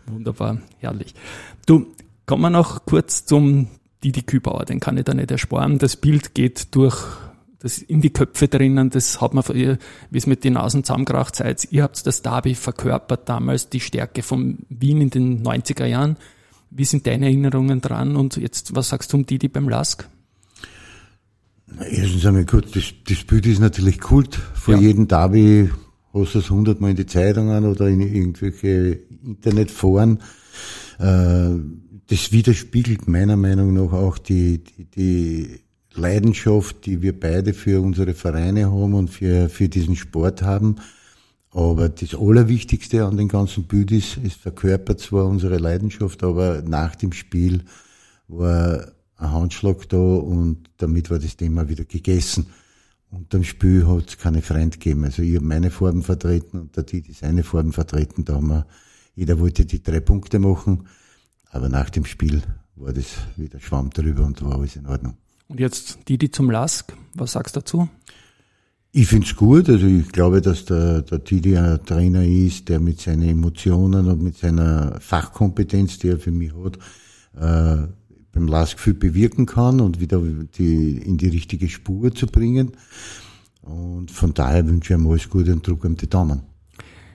Wunderbar, 0.06 0.58
herrlich. 0.78 1.14
Du, 1.66 1.86
kommen 2.26 2.42
wir 2.42 2.50
noch 2.50 2.86
kurz 2.86 3.24
zum 3.24 3.66
Didi 4.04 4.22
Kübauer, 4.22 4.64
den 4.64 4.78
kann 4.78 4.96
ich 4.96 5.04
da 5.04 5.14
nicht 5.14 5.30
ersparen. 5.32 5.78
Das 5.78 5.96
Bild 5.96 6.34
geht 6.34 6.74
durch 6.76 6.96
das 7.58 7.78
in 7.78 8.00
die 8.00 8.10
Köpfe 8.10 8.48
drinnen, 8.48 8.90
das 8.90 9.20
hat 9.20 9.34
man, 9.34 9.44
wie 9.48 9.78
es 10.12 10.26
mit 10.26 10.44
den 10.44 10.54
Nasen 10.54 10.84
zusammengebracht 10.84 11.36
seid. 11.36 11.66
Ihr 11.70 11.82
habt 11.82 12.06
das 12.06 12.22
Derby 12.22 12.54
verkörpert 12.54 13.28
damals, 13.28 13.70
die 13.70 13.80
Stärke 13.80 14.22
von 14.22 14.58
Wien 14.68 15.00
in 15.00 15.10
den 15.10 15.42
90er 15.42 15.86
Jahren. 15.86 16.16
Wie 16.70 16.84
sind 16.84 17.06
deine 17.06 17.26
Erinnerungen 17.26 17.80
dran? 17.80 18.16
Und 18.16 18.36
jetzt, 18.36 18.74
was 18.74 18.90
sagst 18.90 19.12
du 19.12 19.16
um 19.16 19.26
Didi 19.26 19.48
beim 19.48 19.68
Lask? 19.68 20.08
Erstens 21.90 22.24
einmal 22.26 22.44
gut, 22.44 22.76
das, 22.76 22.92
das 23.08 23.24
Bild 23.24 23.46
ist 23.46 23.60
natürlich 23.60 24.00
Kult. 24.00 24.34
Vor 24.34 24.74
ja. 24.74 24.80
jedem 24.80 25.08
Derby 25.08 25.70
hast 26.12 26.34
du 26.34 26.38
es 26.38 26.50
hundertmal 26.50 26.90
in 26.90 26.96
die 26.96 27.06
Zeitungen 27.06 27.64
oder 27.64 27.88
in 27.88 28.00
irgendwelche 28.00 29.00
Internetforen. 29.24 30.20
Äh, 30.98 31.50
das 32.08 32.32
widerspiegelt 32.32 33.08
meiner 33.08 33.36
Meinung 33.36 33.74
nach 33.74 33.92
auch 33.92 34.18
die, 34.18 34.62
die, 34.62 34.84
die 34.84 35.60
Leidenschaft, 35.96 36.86
die 36.86 37.02
wir 37.02 37.18
beide 37.18 37.54
für 37.54 37.80
unsere 37.80 38.14
Vereine 38.14 38.70
haben 38.70 38.94
und 38.94 39.08
für, 39.08 39.48
für 39.48 39.68
diesen 39.68 39.96
Sport 39.96 40.42
haben. 40.42 40.76
Aber 41.50 41.88
das 41.88 42.14
Allerwichtigste 42.14 43.04
an 43.04 43.16
den 43.16 43.28
ganzen 43.28 43.64
Bild 43.64 43.90
ist, 43.90 44.18
es 44.22 44.34
verkörpert 44.34 45.00
zwar 45.00 45.26
unsere 45.26 45.58
Leidenschaft, 45.58 46.22
aber 46.22 46.62
nach 46.62 46.94
dem 46.96 47.12
Spiel 47.12 47.64
war 48.28 48.92
ein 49.16 49.32
Handschlag 49.32 49.88
da 49.88 49.96
und 49.96 50.68
damit 50.76 51.10
war 51.10 51.18
das 51.18 51.36
Thema 51.36 51.68
wieder 51.68 51.84
gegessen. 51.84 52.46
Und 53.10 53.34
am 53.34 53.44
Spiel 53.44 53.86
hat 53.86 54.08
es 54.08 54.18
keine 54.18 54.42
Freund 54.42 54.74
gegeben. 54.74 55.04
Also 55.04 55.22
ich 55.22 55.36
habe 55.36 55.46
meine 55.46 55.70
Farben 55.70 56.02
vertreten 56.02 56.60
und 56.60 56.76
der 56.76 56.84
Titi 56.84 57.12
seine 57.12 57.42
Farben 57.42 57.72
vertreten. 57.72 58.24
Da 58.24 58.34
haben 58.34 58.48
wir, 58.48 58.66
jeder 59.14 59.38
wollte 59.38 59.64
die 59.64 59.82
drei 59.82 60.00
Punkte 60.00 60.38
machen, 60.38 60.88
aber 61.50 61.68
nach 61.68 61.88
dem 61.88 62.04
Spiel 62.04 62.42
war 62.74 62.92
das 62.92 63.06
wieder 63.36 63.60
Schwamm 63.60 63.90
drüber 63.90 64.24
und 64.24 64.42
war 64.42 64.58
alles 64.58 64.76
in 64.76 64.86
Ordnung. 64.86 65.16
Und 65.48 65.60
jetzt 65.60 66.08
Didi 66.08 66.30
zum 66.30 66.50
Lask, 66.50 66.92
was 67.14 67.32
sagst 67.32 67.56
du 67.56 67.60
dazu? 67.60 67.88
Ich 68.92 69.08
finde 69.08 69.26
es 69.26 69.36
gut. 69.36 69.68
Also 69.68 69.86
ich 69.86 70.08
glaube, 70.08 70.40
dass 70.40 70.64
der, 70.64 71.02
der 71.02 71.22
Tidi 71.22 71.56
ein 71.56 71.84
Trainer 71.84 72.24
ist, 72.24 72.68
der 72.68 72.80
mit 72.80 73.00
seinen 73.00 73.28
Emotionen 73.28 74.08
und 74.08 74.22
mit 74.22 74.38
seiner 74.38 74.98
Fachkompetenz, 75.00 75.98
die 75.98 76.08
er 76.08 76.18
für 76.18 76.30
mich 76.30 76.52
hat, 76.54 76.78
äh, 77.36 77.86
beim 78.32 78.48
Lask 78.48 78.78
viel 78.80 78.94
bewirken 78.94 79.46
kann 79.46 79.80
und 79.80 80.00
wieder 80.00 80.20
die, 80.58 80.98
in 80.98 81.18
die 81.18 81.28
richtige 81.28 81.68
Spur 81.68 82.14
zu 82.14 82.26
bringen. 82.26 82.72
Und 83.62 84.10
von 84.10 84.32
daher 84.32 84.66
wünsche 84.66 84.94
ich 84.94 85.00
ihm 85.00 85.06
alles 85.06 85.28
Gute 85.28 85.52
und 85.52 85.66
drücke 85.66 85.88
ihm 85.88 85.96
die 85.96 86.08
Daumen. 86.08 86.42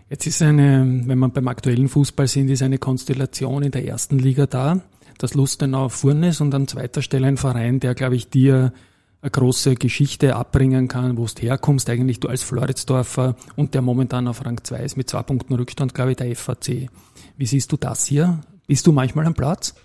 Jetzt 0.10 0.28
ist 0.28 0.42
eine, 0.42 1.04
wenn 1.06 1.18
man 1.18 1.32
beim 1.32 1.48
aktuellen 1.48 1.88
Fußball 1.88 2.28
sind, 2.28 2.50
ist 2.50 2.62
eine 2.62 2.78
Konstellation 2.78 3.64
in 3.64 3.72
der 3.72 3.88
ersten 3.88 4.20
Liga 4.20 4.46
da. 4.46 4.82
Das 5.18 5.34
Lustenau 5.34 5.90
Furnes 5.90 6.42
und 6.42 6.54
an 6.54 6.68
zweiter 6.68 7.02
Stelle 7.02 7.28
ein 7.28 7.38
Verein, 7.38 7.80
der, 7.80 7.96
glaube 7.96 8.16
ich, 8.16 8.30
dir 8.30 8.74
eine 9.22 9.32
große 9.32 9.76
Geschichte 9.76 10.36
abbringen 10.36 10.88
kann, 10.88 11.18
wo 11.18 11.26
du 11.26 11.42
herkommst, 11.42 11.90
eigentlich 11.90 12.20
du 12.20 12.28
als 12.28 12.42
Floridsdorfer 12.44 13.36
und 13.56 13.74
der 13.74 13.82
momentan 13.82 14.28
auf 14.28 14.44
Rang 14.44 14.60
2 14.64 14.78
ist 14.84 14.98
mit 14.98 15.10
zwei 15.10 15.22
Punkten 15.22 15.54
Rückstand, 15.54 15.94
glaube 15.94 16.12
ich, 16.12 16.18
der 16.18 16.36
FAC. 16.36 16.90
Wie 17.38 17.46
siehst 17.46 17.72
du 17.72 17.78
das 17.78 18.06
hier? 18.06 18.42
Bist 18.66 18.88
du 18.88 18.92
manchmal 18.92 19.28
am 19.28 19.36
Platz? 19.36 19.76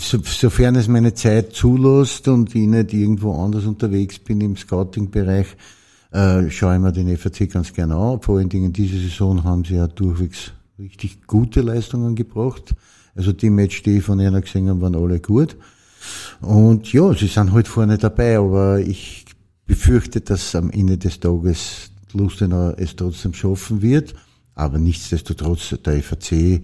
So, 0.00 0.18
sofern 0.22 0.76
es 0.76 0.86
meine 0.86 1.14
Zeit 1.14 1.52
zulässt 1.52 2.28
und 2.28 2.54
ich 2.54 2.66
nicht 2.66 2.92
irgendwo 2.92 3.42
anders 3.42 3.64
unterwegs 3.64 4.18
bin 4.18 4.40
im 4.40 4.56
Scouting-Bereich, 4.56 5.46
äh, 6.12 6.50
schaue 6.50 6.76
ich 6.76 6.80
mir 6.80 6.92
den 6.92 7.16
FAC 7.16 7.50
ganz 7.50 7.72
gerne 7.72 7.96
an. 7.96 8.20
Vor 8.20 8.38
allen 8.38 8.48
Dingen 8.48 8.72
diese 8.72 8.98
Saison 8.98 9.42
haben 9.42 9.64
sie 9.64 9.76
ja 9.76 9.88
durchwegs 9.88 10.52
richtig 10.78 11.26
gute 11.26 11.62
Leistungen 11.62 12.14
gebracht. 12.14 12.74
Also 13.14 13.32
die 13.32 13.50
Match, 13.50 13.82
die 13.82 13.98
ich 13.98 14.04
von 14.04 14.20
ihnen 14.20 14.40
gesehen 14.40 14.68
habe, 14.68 14.80
waren 14.80 14.96
alle 14.96 15.20
gut. 15.20 15.56
Und 16.40 16.92
ja, 16.92 17.12
sie 17.14 17.26
sind 17.26 17.52
halt 17.52 17.68
vorne 17.68 17.98
dabei, 17.98 18.38
aber 18.38 18.80
ich 18.80 19.24
befürchte, 19.66 20.20
dass 20.20 20.54
am 20.54 20.70
Ende 20.70 20.98
des 20.98 21.20
Tages 21.20 21.90
Lustenau 22.12 22.70
es 22.76 22.96
trotzdem 22.96 23.34
schaffen 23.34 23.82
wird. 23.82 24.14
Aber 24.54 24.78
nichtsdestotrotz, 24.78 25.74
der 25.84 26.02
FAC 26.02 26.62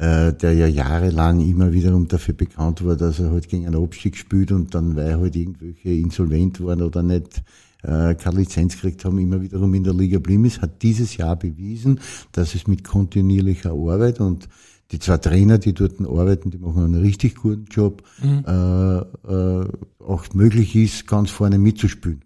äh, 0.00 0.32
der 0.32 0.54
ja 0.54 0.66
jahrelang 0.66 1.40
immer 1.40 1.72
wiederum 1.72 2.08
dafür 2.08 2.32
bekannt 2.32 2.84
war, 2.84 2.96
dass 2.96 3.20
er 3.20 3.30
halt 3.30 3.48
gegen 3.48 3.66
einen 3.66 3.82
Abstieg 3.82 4.16
spielt 4.16 4.50
und 4.50 4.74
dann, 4.74 4.96
weil 4.96 5.18
halt 5.18 5.36
irgendwelche 5.36 5.90
insolvent 5.90 6.64
waren 6.64 6.80
oder 6.80 7.02
nicht 7.02 7.42
äh, 7.82 8.14
keine 8.14 8.38
Lizenz 8.38 8.76
gekriegt 8.76 9.04
haben, 9.04 9.18
immer 9.18 9.42
wiederum 9.42 9.74
in 9.74 9.84
der 9.84 9.92
Liga 9.92 10.18
blieben 10.18 10.46
ist, 10.46 10.62
hat 10.62 10.82
dieses 10.82 11.18
Jahr 11.18 11.36
bewiesen, 11.36 12.00
dass 12.32 12.54
es 12.54 12.66
mit 12.66 12.82
kontinuierlicher 12.82 13.72
Arbeit 13.72 14.20
und 14.20 14.48
die 14.90 14.98
zwei 14.98 15.18
Trainer, 15.18 15.58
die 15.58 15.72
dort 15.72 16.00
arbeiten, 16.00 16.50
die 16.50 16.58
machen 16.58 16.84
einen 16.84 17.00
richtig 17.00 17.36
guten 17.36 17.66
Job, 17.70 18.02
mhm. 18.22 18.44
äh, 18.46 18.98
äh, 18.98 19.68
auch 20.00 20.24
möglich 20.34 20.74
ist, 20.74 21.06
ganz 21.06 21.30
vorne 21.30 21.58
mitzuspielen. 21.58 22.22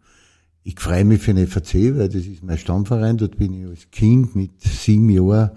Ich 0.62 0.80
freue 0.80 1.04
mich 1.04 1.20
für 1.20 1.34
den 1.34 1.46
FAC, 1.46 1.96
weil 1.96 2.08
das 2.08 2.24
ist 2.24 2.42
mein 2.42 2.56
Stammverein. 2.56 3.18
Dort 3.18 3.36
bin 3.36 3.52
ich 3.52 3.66
als 3.66 3.90
Kind 3.90 4.34
mit 4.34 4.62
sieben 4.62 5.10
Jahren 5.10 5.50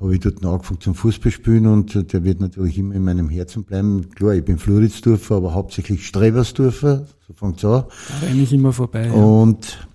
habe 0.00 0.14
ich 0.14 0.20
dort 0.20 0.44
angefangen 0.44 0.80
zum 0.80 0.94
Fußballspielen 0.94 1.66
und 1.66 2.12
der 2.12 2.24
wird 2.24 2.40
natürlich 2.40 2.78
immer 2.78 2.94
in 2.94 3.04
meinem 3.04 3.28
Herzen 3.28 3.64
bleiben. 3.64 4.10
Klar, 4.10 4.34
ich 4.34 4.44
bin 4.44 4.58
Floridsdorfer, 4.58 5.36
aber 5.36 5.54
hauptsächlich 5.54 6.06
Strebersdorfer, 6.06 7.06
so 7.26 7.32
fängt's 7.34 7.64
an. 7.64 7.84
Da 8.08 8.26
renne 8.26 8.42
ich 8.42 8.52
immer 8.52 8.72
vorbei. 8.72 9.06
Ja. 9.06 9.12
Und 9.12 9.86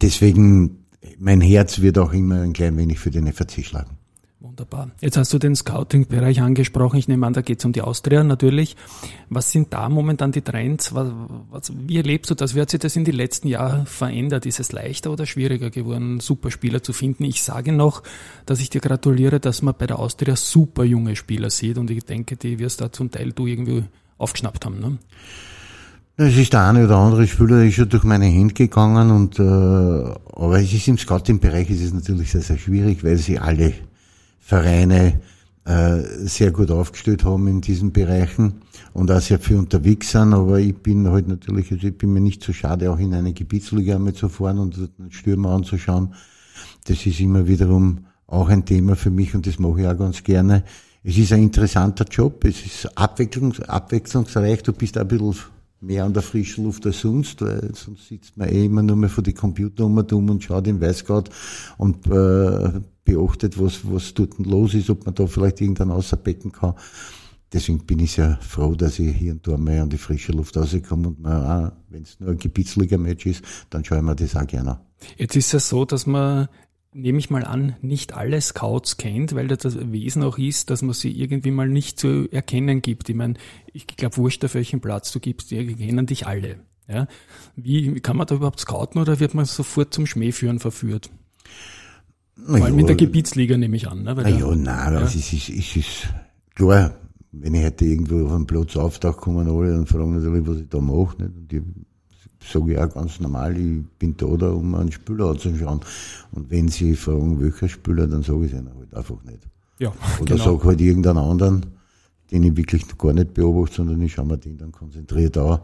deswegen, 0.00 0.86
mein 1.18 1.40
Herz 1.40 1.80
wird 1.80 1.98
auch 1.98 2.12
immer 2.12 2.40
ein 2.40 2.52
klein 2.52 2.76
wenig 2.76 2.98
für 2.98 3.10
den 3.10 3.30
FAC 3.32 3.64
schlagen. 3.64 3.98
Wunderbar. 4.42 4.90
Jetzt 5.00 5.16
hast 5.16 5.32
du 5.32 5.38
den 5.38 5.54
Scouting-Bereich 5.54 6.42
angesprochen. 6.42 6.96
Ich 6.96 7.06
nehme 7.06 7.24
an, 7.28 7.32
da 7.32 7.42
geht 7.42 7.60
es 7.60 7.64
um 7.64 7.70
die 7.70 7.80
Austria 7.80 8.24
natürlich. 8.24 8.74
Was 9.28 9.52
sind 9.52 9.72
da 9.72 9.88
momentan 9.88 10.32
die 10.32 10.42
Trends? 10.42 10.92
Was, 10.96 11.12
was, 11.48 11.72
wie 11.86 11.96
erlebst 11.96 12.28
du 12.28 12.34
das? 12.34 12.56
Wie 12.56 12.60
hat 12.60 12.68
sich 12.68 12.80
das 12.80 12.96
in 12.96 13.04
den 13.04 13.14
letzten 13.14 13.46
Jahren 13.46 13.86
verändert? 13.86 14.44
Ist 14.44 14.58
es 14.58 14.72
leichter 14.72 15.12
oder 15.12 15.26
schwieriger 15.26 15.70
geworden, 15.70 16.18
Superspieler 16.18 16.82
zu 16.82 16.92
finden? 16.92 17.22
Ich 17.22 17.44
sage 17.44 17.70
noch, 17.70 18.02
dass 18.44 18.58
ich 18.58 18.68
dir 18.68 18.80
gratuliere, 18.80 19.38
dass 19.38 19.62
man 19.62 19.76
bei 19.78 19.86
der 19.86 20.00
Austria 20.00 20.34
super 20.34 20.82
junge 20.82 21.14
Spieler 21.14 21.50
sieht 21.50 21.78
und 21.78 21.88
ich 21.92 22.04
denke, 22.04 22.36
die 22.36 22.58
wirst 22.58 22.80
da 22.80 22.90
zum 22.90 23.12
Teil 23.12 23.30
du 23.30 23.46
irgendwie 23.46 23.84
aufgeschnappt 24.18 24.66
haben. 24.66 24.80
Ne? 24.80 24.98
Es 26.16 26.36
ist 26.36 26.52
der 26.52 26.66
eine 26.66 26.86
oder 26.86 26.96
andere 26.96 27.28
Spieler 27.28 27.58
der 27.58 27.68
ist 27.68 27.74
schon 27.74 27.88
durch 27.88 28.02
meine 28.02 28.26
Hände 28.26 28.54
gegangen 28.54 29.12
und 29.12 29.38
äh, 29.38 29.42
aber 29.42 30.58
es 30.58 30.72
ist 30.72 30.88
im 30.88 30.98
Scouting-Bereich 30.98 31.70
ist 31.70 31.82
es 31.82 31.94
natürlich 31.94 32.32
sehr, 32.32 32.42
sehr 32.42 32.58
schwierig, 32.58 33.04
weil 33.04 33.18
sie 33.18 33.38
alle 33.38 33.72
Vereine 34.42 35.20
äh, 35.64 36.00
sehr 36.26 36.50
gut 36.50 36.72
aufgestellt 36.72 37.24
haben 37.24 37.46
in 37.46 37.60
diesen 37.60 37.92
Bereichen 37.92 38.62
und 38.92 39.10
auch 39.12 39.20
sehr 39.20 39.38
viel 39.38 39.56
unterwegs 39.56 40.10
sind. 40.10 40.34
Aber 40.34 40.58
ich 40.58 40.76
bin 40.76 41.08
halt 41.08 41.28
natürlich, 41.28 41.70
also 41.70 41.86
ich 41.86 41.96
bin 41.96 42.12
mir 42.12 42.20
nicht 42.20 42.42
so 42.42 42.52
schade, 42.52 42.90
auch 42.90 42.98
in 42.98 43.14
eine 43.14 43.32
Gebietsliga 43.32 43.94
einmal 43.94 44.12
zu 44.12 44.28
fahren 44.28 44.58
und 44.58 44.76
einen 44.98 45.12
Stürmer 45.12 45.50
anzuschauen. 45.50 46.14
Das 46.84 47.06
ist 47.06 47.20
immer 47.20 47.46
wiederum 47.46 48.06
auch 48.26 48.48
ein 48.48 48.64
Thema 48.64 48.96
für 48.96 49.10
mich 49.10 49.34
und 49.34 49.46
das 49.46 49.60
mache 49.60 49.82
ich 49.82 49.86
auch 49.86 49.96
ganz 49.96 50.24
gerne. 50.24 50.64
Es 51.04 51.16
ist 51.16 51.32
ein 51.32 51.44
interessanter 51.44 52.04
Job, 52.10 52.44
es 52.44 52.66
ist 52.66 52.98
abwechslungs 52.98 53.60
abwechslungsreich, 53.60 54.62
du 54.64 54.72
bist 54.72 54.98
ein 54.98 55.06
bisschen 55.06 55.36
mehr 55.80 56.04
an 56.04 56.12
der 56.12 56.22
frischen 56.22 56.64
Luft 56.64 56.86
als 56.86 57.00
sonst, 57.00 57.40
weil 57.42 57.72
sonst 57.74 58.08
sitzt 58.08 58.36
man 58.36 58.48
eh 58.48 58.66
immer 58.66 58.82
nur 58.82 58.96
mehr 58.96 59.08
vor 59.08 59.22
die 59.22 59.32
Computer 59.32 59.84
um 59.84 59.98
und 59.98 60.42
schaut 60.42 60.66
im 60.66 60.80
Weißgott 60.80 61.30
und 61.78 62.06
äh, 62.06 62.80
beachtet, 63.14 63.60
was, 63.60 63.80
was 63.84 64.14
dort 64.14 64.38
los 64.38 64.74
ist, 64.74 64.90
ob 64.90 65.04
man 65.06 65.14
da 65.14 65.26
vielleicht 65.26 65.60
irgendwann 65.60 65.90
außerbecken 65.90 66.52
kann. 66.52 66.74
Deswegen 67.52 67.80
bin 67.80 67.98
ich 67.98 68.12
sehr 68.12 68.38
froh, 68.40 68.74
dass 68.74 68.98
ich 68.98 69.14
hier 69.14 69.32
und 69.32 69.46
da 69.46 69.56
mal 69.56 69.80
an 69.80 69.90
die 69.90 69.98
frische 69.98 70.32
Luft 70.32 70.56
rauskomme 70.56 71.08
und 71.08 71.24
wenn 71.90 72.02
es 72.02 72.18
nur 72.18 72.30
ein 72.30 72.38
Gebietsliga-Match 72.38 73.26
ist, 73.26 73.44
dann 73.68 73.84
schaue 73.84 73.98
ich 73.98 74.04
mir 74.04 74.16
das 74.16 74.34
auch 74.36 74.46
gerne 74.46 74.70
an. 74.72 74.80
Jetzt 75.18 75.36
ist 75.36 75.52
es 75.52 75.68
so, 75.68 75.84
dass 75.84 76.06
man 76.06 76.48
nehme 76.94 77.18
ich 77.18 77.30
mal 77.30 77.44
an, 77.44 77.76
nicht 77.80 78.12
alle 78.12 78.40
Scouts 78.40 78.96
kennt, 78.98 79.34
weil 79.34 79.48
das 79.48 79.92
Wesen 79.92 80.22
auch 80.22 80.38
ist, 80.38 80.70
dass 80.70 80.82
man 80.82 80.92
sie 80.92 81.10
irgendwie 81.10 81.50
mal 81.50 81.68
nicht 81.68 81.98
zu 81.98 82.28
erkennen 82.30 82.82
gibt. 82.82 83.08
Ich 83.08 83.16
meine, 83.16 83.34
ich 83.72 83.86
glaube, 83.86 84.18
wurscht 84.18 84.44
auf 84.44 84.54
welchen 84.54 84.80
Platz 84.80 85.10
du 85.10 85.20
gibst, 85.20 85.50
die 85.50 85.74
kennen 85.74 86.06
dich 86.06 86.26
alle. 86.26 86.60
Ja? 86.88 87.06
Wie 87.56 88.00
kann 88.00 88.16
man 88.16 88.26
da 88.26 88.34
überhaupt 88.34 88.60
scouten 88.60 89.00
oder 89.00 89.20
wird 89.20 89.34
man 89.34 89.46
sofort 89.46 89.94
zum 89.94 90.06
Schmähführen 90.06 90.58
verführt? 90.58 91.10
Vor 92.44 92.64
allem 92.64 92.78
in 92.78 92.86
der 92.86 92.96
Gebietsliga 92.96 93.56
nehme 93.56 93.76
ich 93.76 93.88
an. 93.88 94.02
Ne? 94.02 94.16
Weil 94.16 94.38
ja, 94.38 94.54
nein, 94.54 94.92
ja. 94.92 95.00
es 95.02 95.14
ist, 95.14 95.32
es 95.32 95.48
ist, 95.48 95.76
ist 95.76 96.08
klar, 96.54 96.92
wenn 97.32 97.54
ich 97.54 97.64
heute 97.64 97.84
irgendwo 97.84 98.26
auf 98.26 98.32
einem 98.32 98.46
Platz 98.46 98.76
auftauche, 98.76 99.20
kommen 99.20 99.48
alle 99.48 99.78
und 99.78 99.88
fragen 99.88 100.14
natürlich, 100.14 100.46
was 100.46 100.58
ich 100.58 100.68
da 100.68 100.80
mache. 100.80 101.22
Nicht? 101.22 101.36
Und 101.36 101.52
ich 101.52 102.50
sage 102.50 102.84
auch 102.84 102.92
ganz 102.92 103.20
normal, 103.20 103.56
ich 103.56 103.84
bin 103.98 104.16
da, 104.16 104.26
da 104.36 104.50
um 104.50 104.74
einen 104.74 104.92
Spieler 104.92 105.30
anzuschauen. 105.30 105.80
Und 106.32 106.50
wenn 106.50 106.68
sie 106.68 106.94
fragen, 106.94 107.40
welcher 107.40 107.68
Spieler, 107.68 108.06
dann 108.06 108.22
sage 108.22 108.46
ich 108.46 108.52
es 108.52 108.58
ihnen 108.58 108.70
halt 108.76 108.94
einfach 108.94 109.22
nicht. 109.24 109.48
Ja, 109.78 109.92
Oder 110.20 110.36
genau. 110.36 110.44
sage 110.44 110.64
halt 110.68 110.80
irgendeinen 110.80 111.18
anderen, 111.18 111.66
den 112.30 112.42
ich 112.42 112.56
wirklich 112.56 112.86
gar 112.98 113.12
nicht 113.12 113.34
beobachte, 113.34 113.76
sondern 113.76 114.00
ich 114.02 114.12
schaue 114.12 114.26
mir 114.26 114.38
den 114.38 114.58
dann 114.58 114.72
konzentriert 114.72 115.36
an, 115.38 115.60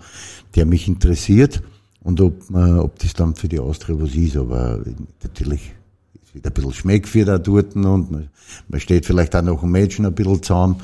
der 0.55 0.67
mich 0.67 0.89
interessiert. 0.89 1.63
Und 2.01 2.21
ob, 2.21 2.51
äh, 2.51 2.73
ob 2.73 2.99
das 3.01 3.13
dann 3.15 3.35
für 3.35 3.49
die 3.49 3.59
Austria 3.59 4.01
was 4.01 4.15
ist, 4.15 4.37
aber 4.37 4.81
natürlich 5.23 5.61
ist 5.61 5.78
ein 6.45 6.53
bisschen 6.53 6.73
Schmeck 6.73 7.09
für 7.09 7.25
da 7.25 7.39
dort 7.39 7.75
und 7.77 8.11
man, 8.11 8.31
man 8.69 8.81
steht 8.81 9.07
vielleicht 9.07 9.35
auch 9.37 9.43
noch 9.43 9.63
ein 9.63 9.71
Mädchen 9.71 10.07
ein 10.07 10.15
bisschen 10.15 10.43
zusammen, 10.43 10.77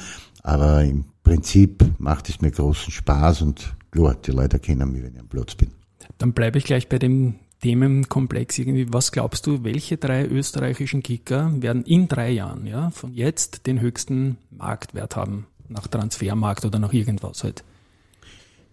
aber 0.43 0.85
im 0.85 1.05
Prinzip 1.23 1.85
macht 1.99 2.29
es 2.29 2.41
mir 2.41 2.51
großen 2.51 2.93
Spaß 2.93 3.43
und 3.43 3.75
klar, 3.91 4.15
die 4.15 4.31
Leute 4.33 4.59
kennen 4.59 4.93
mich, 4.93 5.03
wenn 5.03 5.15
ich 5.15 5.21
am 5.21 5.29
Platz 5.29 5.55
bin. 5.55 5.71
Dann 6.19 6.33
bleibe 6.33 6.59
ich 6.59 6.65
gleich 6.65 6.89
bei 6.89 6.99
dem 6.99 7.37
Themenkomplex 7.63 8.59
irgendwie. 8.59 8.93
Was 8.93 9.11
glaubst 9.11 9.47
du, 9.47 9.65
welche 9.65 9.97
drei 9.97 10.27
österreichischen 10.27 11.03
Kicker 11.03 11.51
werden 11.63 11.83
in 11.85 12.09
drei 12.09 12.31
Jahren, 12.31 12.67
ja, 12.67 12.91
von 12.91 13.15
jetzt 13.15 13.67
den 13.67 13.81
höchsten 13.81 14.37
Marktwert 14.51 15.17
haben? 15.17 15.47
Nach 15.69 15.87
Transfermarkt 15.87 16.67
oder 16.67 16.79
nach 16.79 16.93
irgendwas 16.93 17.43
halt? 17.43 17.65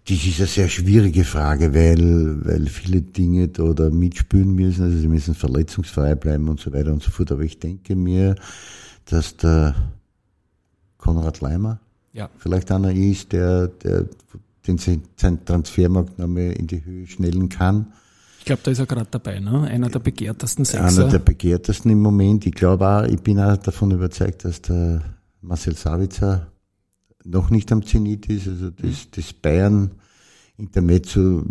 Das 0.08 0.24
ist 0.24 0.38
eine 0.38 0.48
sehr 0.48 0.68
schwierige 0.68 1.24
Frage, 1.24 1.74
weil, 1.74 2.44
weil 2.44 2.66
viele 2.66 3.02
Dinge 3.02 3.48
da, 3.48 3.72
da 3.72 3.88
mitspielen 3.88 4.52
müssen. 4.52 4.84
Also 4.84 4.98
sie 4.98 5.08
müssen 5.08 5.34
verletzungsfrei 5.34 6.16
bleiben 6.16 6.48
und 6.48 6.58
so 6.58 6.72
weiter 6.72 6.92
und 6.92 7.02
so 7.02 7.10
fort. 7.10 7.30
Aber 7.30 7.42
ich 7.42 7.60
denke 7.60 7.94
mir, 7.94 8.34
dass 9.04 9.36
der 9.36 9.76
Konrad 10.98 11.40
Leimer 11.40 11.80
ja. 12.12 12.28
vielleicht 12.38 12.72
einer 12.72 12.92
ist, 12.92 13.32
der, 13.32 13.68
der 13.68 14.06
den 14.66 14.78
sein 14.78 15.44
Transfermarkt 15.44 16.18
nochmal 16.18 16.52
in 16.52 16.66
die 16.66 16.84
Höhe 16.84 17.06
schnellen 17.06 17.48
kann. 17.48 17.92
Ich 18.38 18.44
glaube, 18.44 18.62
da 18.64 18.70
ist 18.72 18.80
er 18.80 18.86
gerade 18.86 19.08
dabei, 19.10 19.38
ne? 19.38 19.62
Einer 19.62 19.88
der 19.88 20.00
begehrtesten 20.00 20.64
Sechser. 20.64 20.84
Einer 20.84 21.08
der 21.10 21.18
begehrtesten 21.20 21.90
im 21.90 22.00
Moment. 22.00 22.44
Ich 22.46 22.54
glaube 22.54 22.88
auch, 22.88 23.04
ich 23.04 23.20
bin 23.20 23.38
auch 23.38 23.56
davon 23.56 23.92
überzeugt, 23.92 24.44
dass 24.44 24.62
der 24.62 25.02
Marcel 25.42 25.76
Savitzer 25.76 26.51
noch 27.24 27.50
nicht 27.50 27.70
am 27.72 27.84
Zenit 27.84 28.28
ist. 28.28 28.48
Also 28.48 28.70
das, 28.70 28.84
mhm. 28.84 29.08
das 29.12 29.32
Bayern 29.32 29.90
Intermezzo 30.56 31.44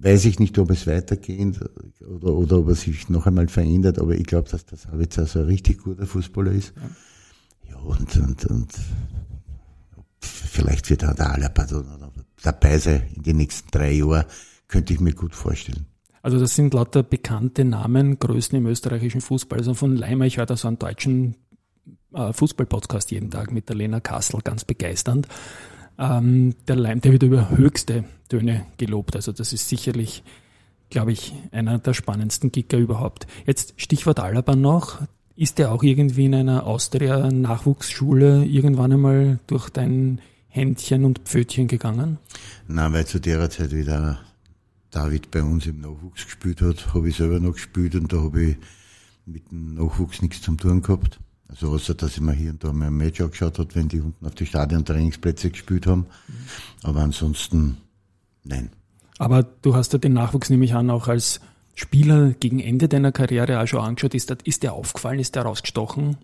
weiß 0.00 0.24
ich 0.26 0.38
nicht, 0.38 0.58
ob 0.58 0.70
es 0.70 0.86
weitergeht 0.86 1.60
oder, 2.06 2.32
oder 2.32 2.58
ob 2.58 2.68
er 2.68 2.74
sich 2.74 3.08
noch 3.08 3.26
einmal 3.26 3.48
verändert, 3.48 3.98
aber 3.98 4.14
ich 4.14 4.26
glaube, 4.26 4.48
dass 4.48 4.64
der 4.64 4.78
Savitzer 4.78 5.26
so 5.26 5.40
ein 5.40 5.46
richtig 5.46 5.82
guter 5.82 6.06
Fußballer 6.06 6.52
ist. 6.52 6.72
Ja, 7.68 7.72
ja 7.72 7.76
und, 7.78 8.16
und, 8.16 8.44
und 8.46 8.72
vielleicht 10.20 10.88
wird 10.90 11.04
auch 11.04 11.14
der 11.14 11.32
Alaba 11.32 11.66
dabei 12.42 12.78
sein 12.78 13.02
in 13.14 13.22
den 13.22 13.36
nächsten 13.38 13.70
drei 13.70 13.92
Jahren, 13.92 14.24
könnte 14.68 14.92
ich 14.94 15.00
mir 15.00 15.14
gut 15.14 15.34
vorstellen. 15.34 15.86
Also 16.22 16.38
das 16.38 16.54
sind 16.54 16.74
lauter 16.74 17.02
bekannte 17.02 17.64
Namen, 17.64 18.18
Größen 18.18 18.58
im 18.58 18.66
österreichischen 18.66 19.20
Fußball. 19.20 19.58
Also 19.58 19.74
von 19.74 19.96
Leimer, 19.96 20.26
ich 20.26 20.36
höre 20.36 20.46
da 20.46 20.56
so 20.56 20.68
einen 20.68 20.78
deutschen 20.78 21.36
äh, 22.12 22.32
Fußball-Podcast 22.32 23.10
jeden 23.10 23.30
Tag 23.30 23.52
mit 23.52 23.68
der 23.68 23.76
Lena 23.76 24.00
Kassel, 24.00 24.40
ganz 24.42 24.64
begeisternd. 24.64 25.28
Ähm, 25.98 26.54
der 26.66 26.76
Leim, 26.76 27.00
der 27.00 27.12
wird 27.12 27.22
über 27.24 27.50
höchste 27.50 28.04
Töne 28.28 28.66
gelobt. 28.76 29.16
Also 29.16 29.32
das 29.32 29.52
ist 29.52 29.68
sicherlich, 29.68 30.22
glaube 30.90 31.12
ich, 31.12 31.34
einer 31.50 31.78
der 31.78 31.94
spannendsten 31.94 32.52
Kicker 32.52 32.78
überhaupt. 32.78 33.26
Jetzt 33.46 33.74
Stichwort 33.76 34.20
Alaba 34.20 34.54
noch. 34.54 35.00
Ist 35.34 35.58
der 35.58 35.72
auch 35.72 35.82
irgendwie 35.84 36.24
in 36.24 36.34
einer 36.34 36.66
Austria-Nachwuchsschule 36.66 38.44
irgendwann 38.44 38.92
einmal 38.92 39.38
durch 39.46 39.70
dein 39.70 40.20
Händchen 40.48 41.04
und 41.04 41.20
Pfötchen 41.20 41.68
gegangen? 41.68 42.18
Nein, 42.66 42.92
weil 42.92 43.06
zu 43.06 43.20
der 43.20 43.48
Zeit 43.48 43.72
wieder 43.72 44.18
David 44.90 45.30
bei 45.30 45.42
uns 45.42 45.66
im 45.66 45.80
Nachwuchs 45.80 46.24
gespielt 46.24 46.60
hat, 46.60 46.94
habe 46.94 47.08
ich 47.08 47.16
selber 47.16 47.38
noch 47.38 47.52
gespielt 47.52 47.94
und 47.94 48.12
da 48.12 48.16
habe 48.18 48.42
ich 48.42 48.56
mit 49.26 49.50
dem 49.50 49.74
Nachwuchs 49.74 50.22
nichts 50.22 50.42
zum 50.42 50.58
tun 50.58 50.82
gehabt. 50.82 51.20
Also 51.48 51.70
außer, 51.70 51.94
dass 51.94 52.12
ich 52.12 52.20
mir 52.20 52.32
hier 52.32 52.50
und 52.50 52.62
da 52.62 52.72
mal 52.72 52.88
ein 52.88 52.96
Match 52.96 53.20
angeschaut 53.20 53.58
habe, 53.58 53.74
wenn 53.74 53.88
die 53.88 54.00
unten 54.00 54.26
auf 54.26 54.34
die 54.34 54.46
Stadion-Trainingsplätze 54.46 55.50
gespielt 55.50 55.86
haben. 55.86 56.06
Aber 56.82 57.00
ansonsten, 57.00 57.78
nein. 58.44 58.70
Aber 59.18 59.42
du 59.42 59.74
hast 59.74 59.92
ja 59.92 59.98
den 59.98 60.12
Nachwuchs 60.12 60.50
nämlich 60.50 60.74
an 60.74 60.90
auch 60.90 61.08
als 61.08 61.40
Spieler 61.74 62.34
gegen 62.38 62.60
Ende 62.60 62.88
deiner 62.88 63.12
Karriere 63.12 63.60
auch 63.60 63.66
schon 63.66 63.80
angeschaut. 63.80 64.14
Ist 64.14 64.30
der, 64.30 64.38
ist 64.44 64.62
der 64.62 64.74
aufgefallen? 64.74 65.20
Ist 65.20 65.36
der 65.36 65.42
rausgestochen? 65.42 66.16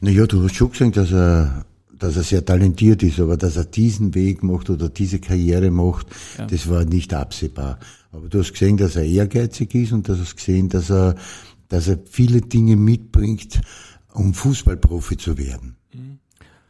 Naja, 0.00 0.26
du 0.26 0.42
hast 0.42 0.54
schon 0.54 0.70
gesagt, 0.70 0.96
dass 0.96 1.12
er, 1.12 1.64
dass 1.98 2.16
er 2.16 2.22
sehr 2.22 2.44
talentiert 2.44 3.02
ist, 3.02 3.18
aber 3.18 3.36
dass 3.36 3.56
er 3.56 3.64
diesen 3.64 4.14
Weg 4.14 4.42
macht 4.42 4.68
oder 4.68 4.88
diese 4.88 5.18
Karriere 5.18 5.70
macht, 5.70 6.08
ja. 6.36 6.46
das 6.46 6.68
war 6.68 6.84
nicht 6.84 7.14
absehbar. 7.14 7.78
Aber 8.12 8.28
du 8.28 8.40
hast 8.40 8.52
gesehen, 8.52 8.76
dass 8.76 8.96
er 8.96 9.04
ehrgeizig 9.04 9.74
ist 9.74 9.92
und 9.92 10.08
du 10.08 10.18
hast 10.18 10.36
gesehen, 10.36 10.68
dass 10.68 10.90
er, 10.90 11.14
dass 11.68 11.88
er 11.88 11.98
viele 12.04 12.40
Dinge 12.42 12.76
mitbringt, 12.76 13.60
um 14.18 14.34
Fußballprofi 14.34 15.16
zu 15.16 15.38
werden. 15.38 15.76
Mhm. 15.92 16.18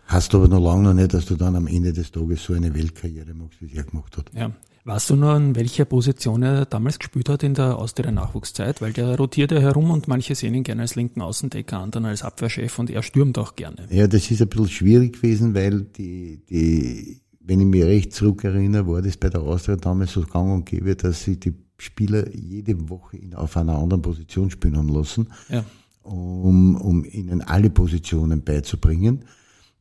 Hast 0.07 0.35
aber 0.35 0.47
noch 0.47 0.61
lange 0.61 0.85
noch 0.85 0.95
nicht, 0.95 1.15
dass 1.15 1.27
du 1.27 1.35
dann 1.35 1.57
am 1.57 1.67
Ende 1.67 1.93
des 1.93 2.13
Tages 2.13 2.45
so 2.45 2.53
eine 2.55 2.73
Weltkarriere 2.75 3.35
machst, 3.35 3.61
wie 3.61 3.77
er 3.77 3.83
gemacht 3.85 4.17
hat. 4.17 4.31
Ja. 4.35 4.53
Weißt 4.85 5.11
du 5.11 5.17
noch, 5.17 5.37
in 5.37 5.57
welcher 5.57 5.85
Position 5.85 6.45
er 6.45 6.65
damals 6.65 7.01
gespielt 7.01 7.29
hat 7.29 7.43
in 7.43 7.55
der 7.55 7.77
Austria 7.77 8.13
Nachwuchszeit? 8.13 8.81
Weil 8.81 8.93
der 8.93 9.17
rotiert 9.17 9.51
ja 9.51 9.59
herum 9.59 9.91
und 9.91 10.07
manche 10.07 10.37
sehen 10.37 10.55
ihn 10.55 10.63
gerne 10.63 10.83
als 10.83 10.95
linken 10.95 11.23
Außendecker, 11.23 11.81
anderen 11.81 12.05
als 12.05 12.23
Abwehrchef 12.23 12.79
und 12.79 12.89
er 12.89 13.03
stürmt 13.03 13.37
auch 13.37 13.57
gerne. 13.57 13.89
Ja, 13.91 14.07
das 14.07 14.31
ist 14.31 14.41
ein 14.43 14.49
bisschen 14.49 14.69
schwierig 14.69 15.15
gewesen, 15.15 15.57
weil 15.57 15.81
die, 15.83 16.41
die, 16.49 17.21
wenn 17.41 17.59
ich 17.59 17.67
mich 17.67 17.83
recht 17.83 18.13
zurückerinnere, 18.13 18.87
war 18.87 19.03
das 19.03 19.17
bei 19.17 19.29
der 19.29 19.41
Austria 19.41 19.75
damals 19.75 20.13
so 20.13 20.23
gang 20.23 20.53
und 20.53 20.67
gäbe, 20.67 20.95
dass 20.95 21.25
sie 21.25 21.41
die 21.41 21.55
Spieler 21.79 22.33
jede 22.33 22.89
Woche 22.89 23.19
auf 23.35 23.57
einer 23.57 23.77
anderen 23.77 24.03
Position 24.03 24.51
spielen 24.51 24.77
haben 24.77 24.89
lassen. 24.89 25.31
Ja 25.49 25.65
um, 26.07 26.77
um 26.77 27.05
ihnen 27.05 27.43
alle 27.43 27.71
Positionen 27.71 28.43
beizubringen. 28.43 29.25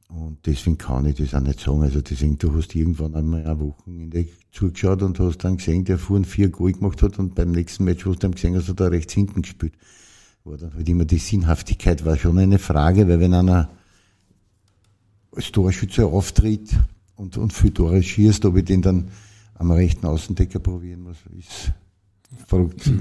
Und 0.08 0.46
deswegen 0.46 0.78
kann 0.78 1.06
ich 1.06 1.16
das 1.16 1.34
auch 1.34 1.42
nicht 1.42 1.60
sagen. 1.60 1.82
Also 1.82 2.02
deswegen, 2.02 2.38
du 2.38 2.56
hast 2.56 2.76
irgendwann 2.76 3.16
einmal 3.16 3.46
eine 3.46 3.60
Wochenende 3.60 4.28
zugeschaut 4.52 5.02
und 5.02 5.20
hast 5.20 5.40
dann 5.40 5.58
gesehen, 5.58 5.84
der 5.86 5.98
vorhin 5.98 6.26
vier 6.26 6.50
Goal 6.50 6.74
gemacht 6.74 7.02
hat 7.02 7.20
und 7.20 7.36
beim 7.36 7.52
nächsten 7.52 7.84
Match 7.84 8.06
hast 8.06 8.16
du 8.16 8.20
dann 8.20 8.32
gesehen, 8.32 8.54
dass 8.54 8.68
er 8.68 8.76
da 8.76 8.88
rechts 8.88 9.14
hinten 9.14 9.42
gespielt. 9.42 9.74
War 10.44 10.58
dann 10.58 10.74
halt 10.74 10.88
immer 10.88 11.06
die 11.06 11.18
Sinnhaftigkeit 11.18 12.06
war 12.06 12.18
schon 12.18 12.38
eine 12.38 12.60
Frage, 12.60 13.08
weil 13.08 13.20
wenn 13.20 13.34
einer 13.34 13.70
als 15.32 15.52
Torschütze 15.52 16.06
auftritt 16.06 16.70
und, 17.16 17.38
und 17.38 17.52
viel 17.52 17.72
Tore 17.72 18.02
schießt, 18.02 18.46
ob 18.46 18.58
ich 18.58 18.66
den 18.66 18.82
dann 18.82 19.10
am 19.56 19.72
rechten 19.72 20.06
Außendecker 20.06 20.60
probieren 20.60 21.02
muss, 21.02 21.18
ist 21.38 21.74
verrückt, 22.48 22.92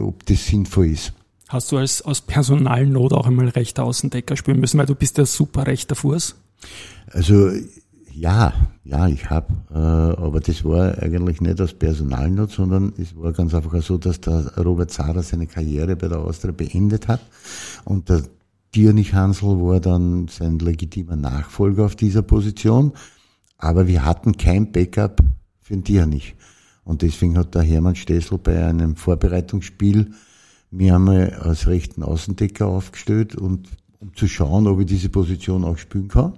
ob 0.00 0.24
das 0.26 0.46
sinnvoll 0.46 0.86
ist. 0.86 1.12
Hast 1.50 1.72
du 1.72 1.78
als 1.78 2.00
aus 2.02 2.20
Personalnot 2.20 3.12
auch 3.12 3.26
einmal 3.26 3.48
rechter 3.48 3.82
Außendecker 3.82 4.36
spielen 4.36 4.60
müssen, 4.60 4.78
weil 4.78 4.86
du 4.86 4.94
bist 4.94 5.18
ja 5.18 5.26
super 5.26 5.66
rechter 5.66 5.96
Fuß? 5.96 6.36
Also 7.10 7.50
ja, 8.14 8.52
ja, 8.84 9.08
ich 9.08 9.30
habe, 9.30 9.48
äh, 9.72 9.76
aber 9.76 10.38
das 10.38 10.64
war 10.64 11.02
eigentlich 11.02 11.40
nicht 11.40 11.60
aus 11.60 11.74
Personalnot, 11.74 12.52
sondern 12.52 12.92
es 12.98 13.16
war 13.16 13.32
ganz 13.32 13.52
einfach 13.52 13.82
so, 13.82 13.98
dass 13.98 14.20
der 14.20 14.58
Robert 14.58 14.92
Zara 14.92 15.24
seine 15.24 15.48
Karriere 15.48 15.96
bei 15.96 16.06
der 16.06 16.20
Austria 16.20 16.52
beendet 16.52 17.08
hat 17.08 17.20
und 17.84 18.08
der 18.08 18.22
Dirnich 18.72 19.12
Hansel 19.12 19.60
war 19.60 19.80
dann 19.80 20.28
sein 20.28 20.60
legitimer 20.60 21.16
Nachfolger 21.16 21.84
auf 21.84 21.96
dieser 21.96 22.22
Position, 22.22 22.92
aber 23.58 23.88
wir 23.88 24.04
hatten 24.04 24.36
kein 24.36 24.70
Backup 24.70 25.20
für 25.60 25.74
den 25.74 25.82
Dirnich. 25.82 26.36
Und 26.84 27.02
deswegen 27.02 27.36
hat 27.36 27.56
der 27.56 27.62
Hermann 27.62 27.96
Stessel 27.96 28.38
bei 28.38 28.64
einem 28.64 28.94
Vorbereitungsspiel 28.94 30.12
mir 30.70 30.94
einmal 30.94 31.34
als 31.34 31.66
rechten 31.66 32.02
Außendecker 32.02 32.66
aufgestellt 32.66 33.34
und 33.34 33.68
um 33.98 34.14
zu 34.14 34.28
schauen, 34.28 34.66
ob 34.66 34.80
ich 34.80 34.86
diese 34.86 35.08
Position 35.08 35.64
auch 35.64 35.78
spielen 35.78 36.08
kann. 36.08 36.34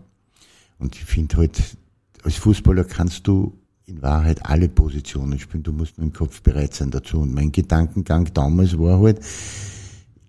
Und 0.79 0.97
ich 0.97 1.05
finde 1.05 1.37
halt, 1.37 1.77
als 2.25 2.37
Fußballer 2.37 2.85
kannst 2.85 3.27
du 3.27 3.59
in 3.87 4.03
Wahrheit 4.03 4.45
alle 4.47 4.68
Positionen 4.68 5.38
spielen. 5.38 5.62
Du 5.62 5.73
musst 5.73 5.99
nur 5.99 6.07
im 6.07 6.12
Kopf 6.12 6.42
bereit 6.42 6.75
sein 6.75 6.90
dazu. 6.90 7.21
Und 7.21 7.35
mein 7.35 7.53
Gedankengang 7.53 8.33
damals 8.33 8.79
war 8.79 9.01
halt, 9.01 9.21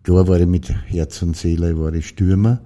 klar 0.04 0.28
war 0.28 0.40
ich 0.40 0.48
mit 0.48 0.70
Herz 0.70 1.22
und 1.22 1.36
Seele, 1.36 1.80
war 1.80 1.94
ich 1.94 2.08
Stürmer. 2.08 2.62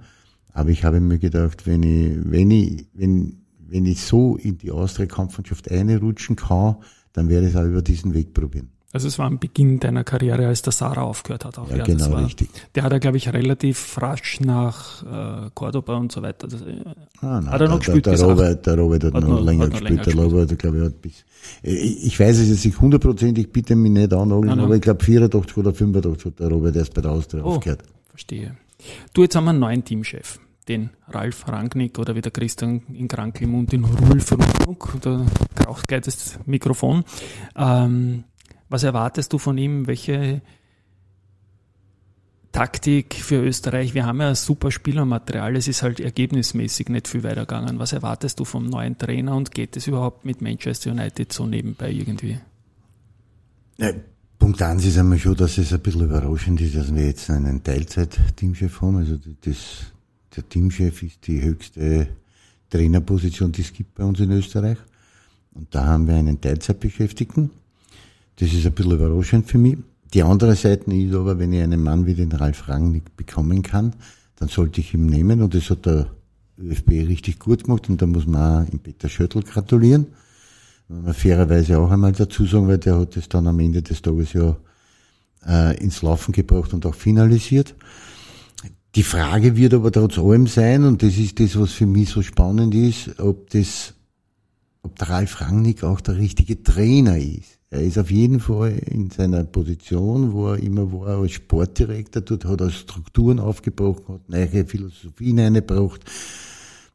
Aber 0.52 0.70
ich 0.70 0.84
habe 0.84 1.00
mir 1.00 1.18
gedacht, 1.18 1.66
wenn 1.66 1.82
ich, 1.82 2.18
wenn 2.30 2.50
ich, 2.50 2.86
wenn, 2.94 3.38
wenn 3.68 3.86
ich 3.86 4.02
so 4.02 4.36
in 4.36 4.58
die 4.58 4.70
Austria-Kampfmannschaft 4.70 5.70
einrutschen 5.70 6.36
kann, 6.36 6.76
dann 7.12 7.28
werde 7.28 7.46
ich 7.46 7.54
es 7.54 7.60
auch 7.60 7.66
über 7.66 7.82
diesen 7.82 8.12
Weg 8.14 8.34
probieren. 8.34 8.70
Also 8.90 9.06
es 9.06 9.18
war 9.18 9.26
am 9.26 9.38
Beginn 9.38 9.80
deiner 9.80 10.02
Karriere, 10.02 10.46
als 10.46 10.62
der 10.62 10.72
Sarah 10.72 11.02
aufgehört 11.02 11.44
hat. 11.44 11.58
Auch. 11.58 11.68
Ja, 11.70 11.76
ja 11.76 11.84
genau, 11.84 12.10
war, 12.10 12.24
richtig. 12.24 12.48
Der 12.74 12.84
hat 12.84 12.92
er, 12.92 13.00
glaube 13.00 13.18
ich, 13.18 13.30
relativ 13.30 14.00
rasch 14.00 14.40
nach 14.40 15.02
äh, 15.02 15.50
Cordoba 15.52 15.96
und 15.96 16.10
so 16.10 16.22
weiter. 16.22 16.48
Das, 16.48 16.62
äh, 16.62 16.84
ah, 17.20 17.40
nein, 17.40 17.50
hat 17.50 17.60
er 17.60 17.68
noch 17.68 17.80
der, 17.80 17.94
gespielt? 17.94 18.06
Der, 18.06 18.16
der, 18.16 18.26
Robert, 18.26 18.66
der 18.66 18.78
Robert 18.78 19.04
hat, 19.04 19.14
hat 19.14 19.22
noch, 19.22 19.28
noch, 19.28 19.44
länger 19.44 19.64
hat 19.64 19.72
gespielt. 19.72 19.90
Länger 19.90 20.04
der 20.04 20.24
Robert, 20.24 20.58
glaube 20.58 20.78
ich, 20.78 20.84
hat 20.84 21.02
bis... 21.02 21.24
Ich, 21.62 22.06
ich 22.06 22.18
weiß 22.18 22.38
es 22.38 22.48
jetzt 22.48 22.64
nicht 22.64 22.80
hundertprozentig, 22.80 23.52
bitte 23.52 23.76
mich 23.76 23.92
nicht 23.92 24.12
annageln, 24.14 24.58
aber 24.58 24.76
ich 24.76 24.80
glaube 24.80 25.04
84 25.04 25.56
oder 25.58 25.74
85 25.74 26.24
hat 26.24 26.40
der 26.40 26.48
Robert 26.48 26.74
erst 26.74 26.94
bei 26.94 27.02
der 27.02 27.10
Austria 27.10 27.44
oh, 27.44 27.56
aufgehört. 27.56 27.82
verstehe. 28.08 28.56
Du, 29.12 29.22
jetzt 29.22 29.36
haben 29.36 29.44
wir 29.44 29.50
einen 29.50 29.60
neuen 29.60 29.84
Teamchef 29.84 30.38
den 30.68 30.90
Ralf 31.08 31.48
Rangnick 31.48 31.98
oder 31.98 32.14
wie 32.14 32.20
der 32.20 32.30
Christian 32.30 32.82
in 32.92 33.08
Krankelmund 33.08 33.72
den 33.72 33.84
Rulf 33.84 34.32
Rundfunk, 34.32 35.00
da 35.00 35.24
braucht 35.54 35.88
gleich 35.88 36.02
das 36.02 36.38
Mikrofon. 36.44 37.04
Ähm, 37.56 38.24
was 38.68 38.82
erwartest 38.82 39.32
du 39.32 39.38
von 39.38 39.58
ihm? 39.58 39.86
Welche 39.86 40.42
Taktik 42.52 43.14
für 43.14 43.36
Österreich? 43.36 43.94
Wir 43.94 44.06
haben 44.06 44.20
ja 44.20 44.34
super 44.34 44.70
Spielermaterial. 44.70 45.56
Es 45.56 45.68
ist 45.68 45.82
halt 45.82 46.00
ergebnismäßig 46.00 46.88
nicht 46.88 47.08
viel 47.08 47.22
weitergegangen. 47.22 47.78
Was 47.78 47.92
erwartest 47.92 48.40
du 48.40 48.44
vom 48.44 48.66
neuen 48.66 48.96
Trainer 48.98 49.36
und 49.36 49.50
geht 49.50 49.76
es 49.76 49.86
überhaupt 49.86 50.24
mit 50.24 50.40
Manchester 50.40 50.90
United 50.90 51.32
so 51.32 51.46
nebenbei 51.46 51.90
irgendwie? 51.90 52.38
Ja, 53.76 53.92
Punkt 54.38 54.62
eins 54.62 54.84
ist 54.84 54.98
einmal 54.98 55.18
schon, 55.18 55.36
dass 55.36 55.58
es 55.58 55.72
ein 55.72 55.80
bisschen 55.80 56.04
überraschend 56.04 56.60
ist, 56.60 56.74
dass 56.74 56.94
wir 56.94 57.06
jetzt 57.06 57.28
einen 57.30 57.62
Teilzeit-Teamchef 57.62 58.80
haben. 58.80 58.96
Also 58.96 59.18
das, 59.44 59.92
der 60.34 60.48
Teamchef 60.48 61.02
ist 61.02 61.26
die 61.26 61.42
höchste 61.42 62.08
Trainerposition, 62.70 63.52
die 63.52 63.62
es 63.62 63.72
gibt 63.72 63.94
bei 63.94 64.04
uns 64.04 64.20
in 64.20 64.30
Österreich. 64.30 64.78
Und 65.52 65.74
da 65.74 65.86
haben 65.86 66.06
wir 66.06 66.14
einen 66.14 66.40
Teilzeitbeschäftigten. 66.40 67.50
Das 68.38 68.52
ist 68.52 68.66
ein 68.66 68.72
bisschen 68.72 68.92
überraschend 68.92 69.48
für 69.48 69.58
mich. 69.58 69.76
Die 70.14 70.22
andere 70.22 70.54
Seite 70.54 70.94
ist 70.94 71.14
aber, 71.14 71.38
wenn 71.38 71.52
ich 71.52 71.62
einen 71.62 71.82
Mann 71.82 72.06
wie 72.06 72.14
den 72.14 72.32
Ralf 72.32 72.68
Rangnick 72.68 73.16
bekommen 73.16 73.62
kann, 73.62 73.94
dann 74.36 74.48
sollte 74.48 74.80
ich 74.80 74.94
ihn 74.94 75.06
nehmen 75.06 75.42
und 75.42 75.54
das 75.54 75.68
hat 75.70 75.86
der 75.86 76.06
ÖFB 76.58 76.90
richtig 76.90 77.40
gut 77.40 77.64
gemacht 77.64 77.88
und 77.88 78.00
da 78.00 78.06
muss 78.06 78.26
man 78.26 78.64
auch 78.64 78.72
im 78.72 78.78
Peter 78.78 79.08
Schöttl 79.08 79.42
gratulieren. 79.42 80.06
Muss 80.88 81.02
man 81.02 81.14
fairerweise 81.14 81.78
auch 81.78 81.90
einmal 81.90 82.12
dazu 82.12 82.46
sagen, 82.46 82.68
weil 82.68 82.78
der 82.78 82.98
hat 82.98 83.16
es 83.16 83.28
dann 83.28 83.48
am 83.48 83.58
Ende 83.58 83.82
des 83.82 84.00
Tages 84.00 84.32
ja 84.32 84.56
äh, 85.46 85.76
ins 85.82 86.02
Laufen 86.02 86.32
gebracht 86.32 86.72
und 86.72 86.86
auch 86.86 86.94
finalisiert. 86.94 87.74
Die 88.94 89.02
Frage 89.02 89.56
wird 89.56 89.74
aber 89.74 89.92
trotz 89.92 90.16
allem 90.16 90.46
sein, 90.46 90.84
und 90.84 91.02
das 91.02 91.18
ist 91.18 91.40
das, 91.40 91.58
was 91.58 91.72
für 91.72 91.86
mich 91.86 92.08
so 92.08 92.22
spannend 92.22 92.74
ist, 92.74 93.18
ob 93.18 93.50
das, 93.50 93.94
ob 94.82 94.96
der 94.98 95.10
Ralf 95.10 95.40
Rangnick 95.40 95.82
auch 95.82 96.00
der 96.00 96.16
richtige 96.16 96.62
Trainer 96.62 97.18
ist. 97.18 97.57
Er 97.70 97.82
ist 97.82 97.98
auf 97.98 98.10
jeden 98.10 98.40
Fall 98.40 98.78
in 98.86 99.10
seiner 99.10 99.44
Position, 99.44 100.32
wo 100.32 100.48
er 100.48 100.58
immer 100.58 100.90
war 100.90 101.20
als 101.20 101.32
Sportdirektor, 101.32 102.22
dort 102.22 102.46
hat 102.46 102.60
er 102.62 102.70
Strukturen 102.70 103.38
aufgebrochen, 103.38 104.14
hat 104.14 104.28
neue 104.28 104.64
Philosophien 104.64 105.38
eingebracht. 105.38 106.00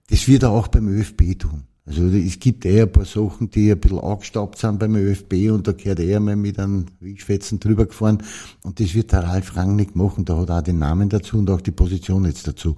Das 0.09 0.27
wird 0.27 0.43
er 0.43 0.49
auch 0.49 0.67
beim 0.67 0.88
ÖFB 0.88 1.38
tun. 1.38 1.63
Also 1.86 2.07
es 2.07 2.39
gibt 2.39 2.65
eher 2.65 2.83
ein 2.83 2.91
paar 2.91 3.05
Sachen, 3.05 3.51
die 3.51 3.71
ein 3.71 3.79
bisschen 3.79 3.99
angestaubt 3.99 4.57
sind 4.57 4.79
beim 4.79 4.95
ÖFB 4.95 5.51
und 5.51 5.67
da 5.67 5.73
gehört 5.73 5.99
er 5.99 6.19
mal 6.19 6.36
mit 6.36 6.57
einem 6.57 6.86
Wegschwätzen 7.01 7.59
drüber 7.59 7.86
gefahren 7.86 8.23
und 8.63 8.79
das 8.79 8.95
wird 8.95 9.12
der 9.12 9.25
Ralf 9.25 9.55
Rangnick 9.55 9.95
machen, 9.95 10.25
da 10.25 10.38
hat 10.38 10.49
er 10.49 10.59
auch 10.59 10.63
den 10.63 10.79
Namen 10.79 11.09
dazu 11.09 11.38
und 11.38 11.49
auch 11.49 11.62
die 11.62 11.71
Position 11.71 12.25
jetzt 12.25 12.47
dazu. 12.47 12.77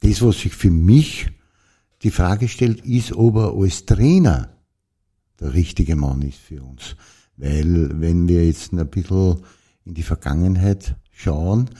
Das, 0.00 0.20
was 0.20 0.40
sich 0.40 0.54
für 0.54 0.70
mich 0.70 1.32
die 2.02 2.10
Frage 2.10 2.48
stellt, 2.48 2.84
ist, 2.84 3.12
ob 3.12 3.36
er 3.36 3.54
als 3.54 3.86
Trainer 3.86 4.50
der 5.42 5.54
richtige 5.54 5.96
Mann 5.96 6.22
ist 6.22 6.38
für 6.38 6.62
uns. 6.62 6.96
Weil 7.36 8.00
wenn 8.00 8.28
wir 8.28 8.46
jetzt 8.46 8.72
ein 8.72 8.86
bisschen 8.88 9.38
in 9.84 9.94
die 9.94 10.02
Vergangenheit 10.02 10.96
schauen, 11.10 11.70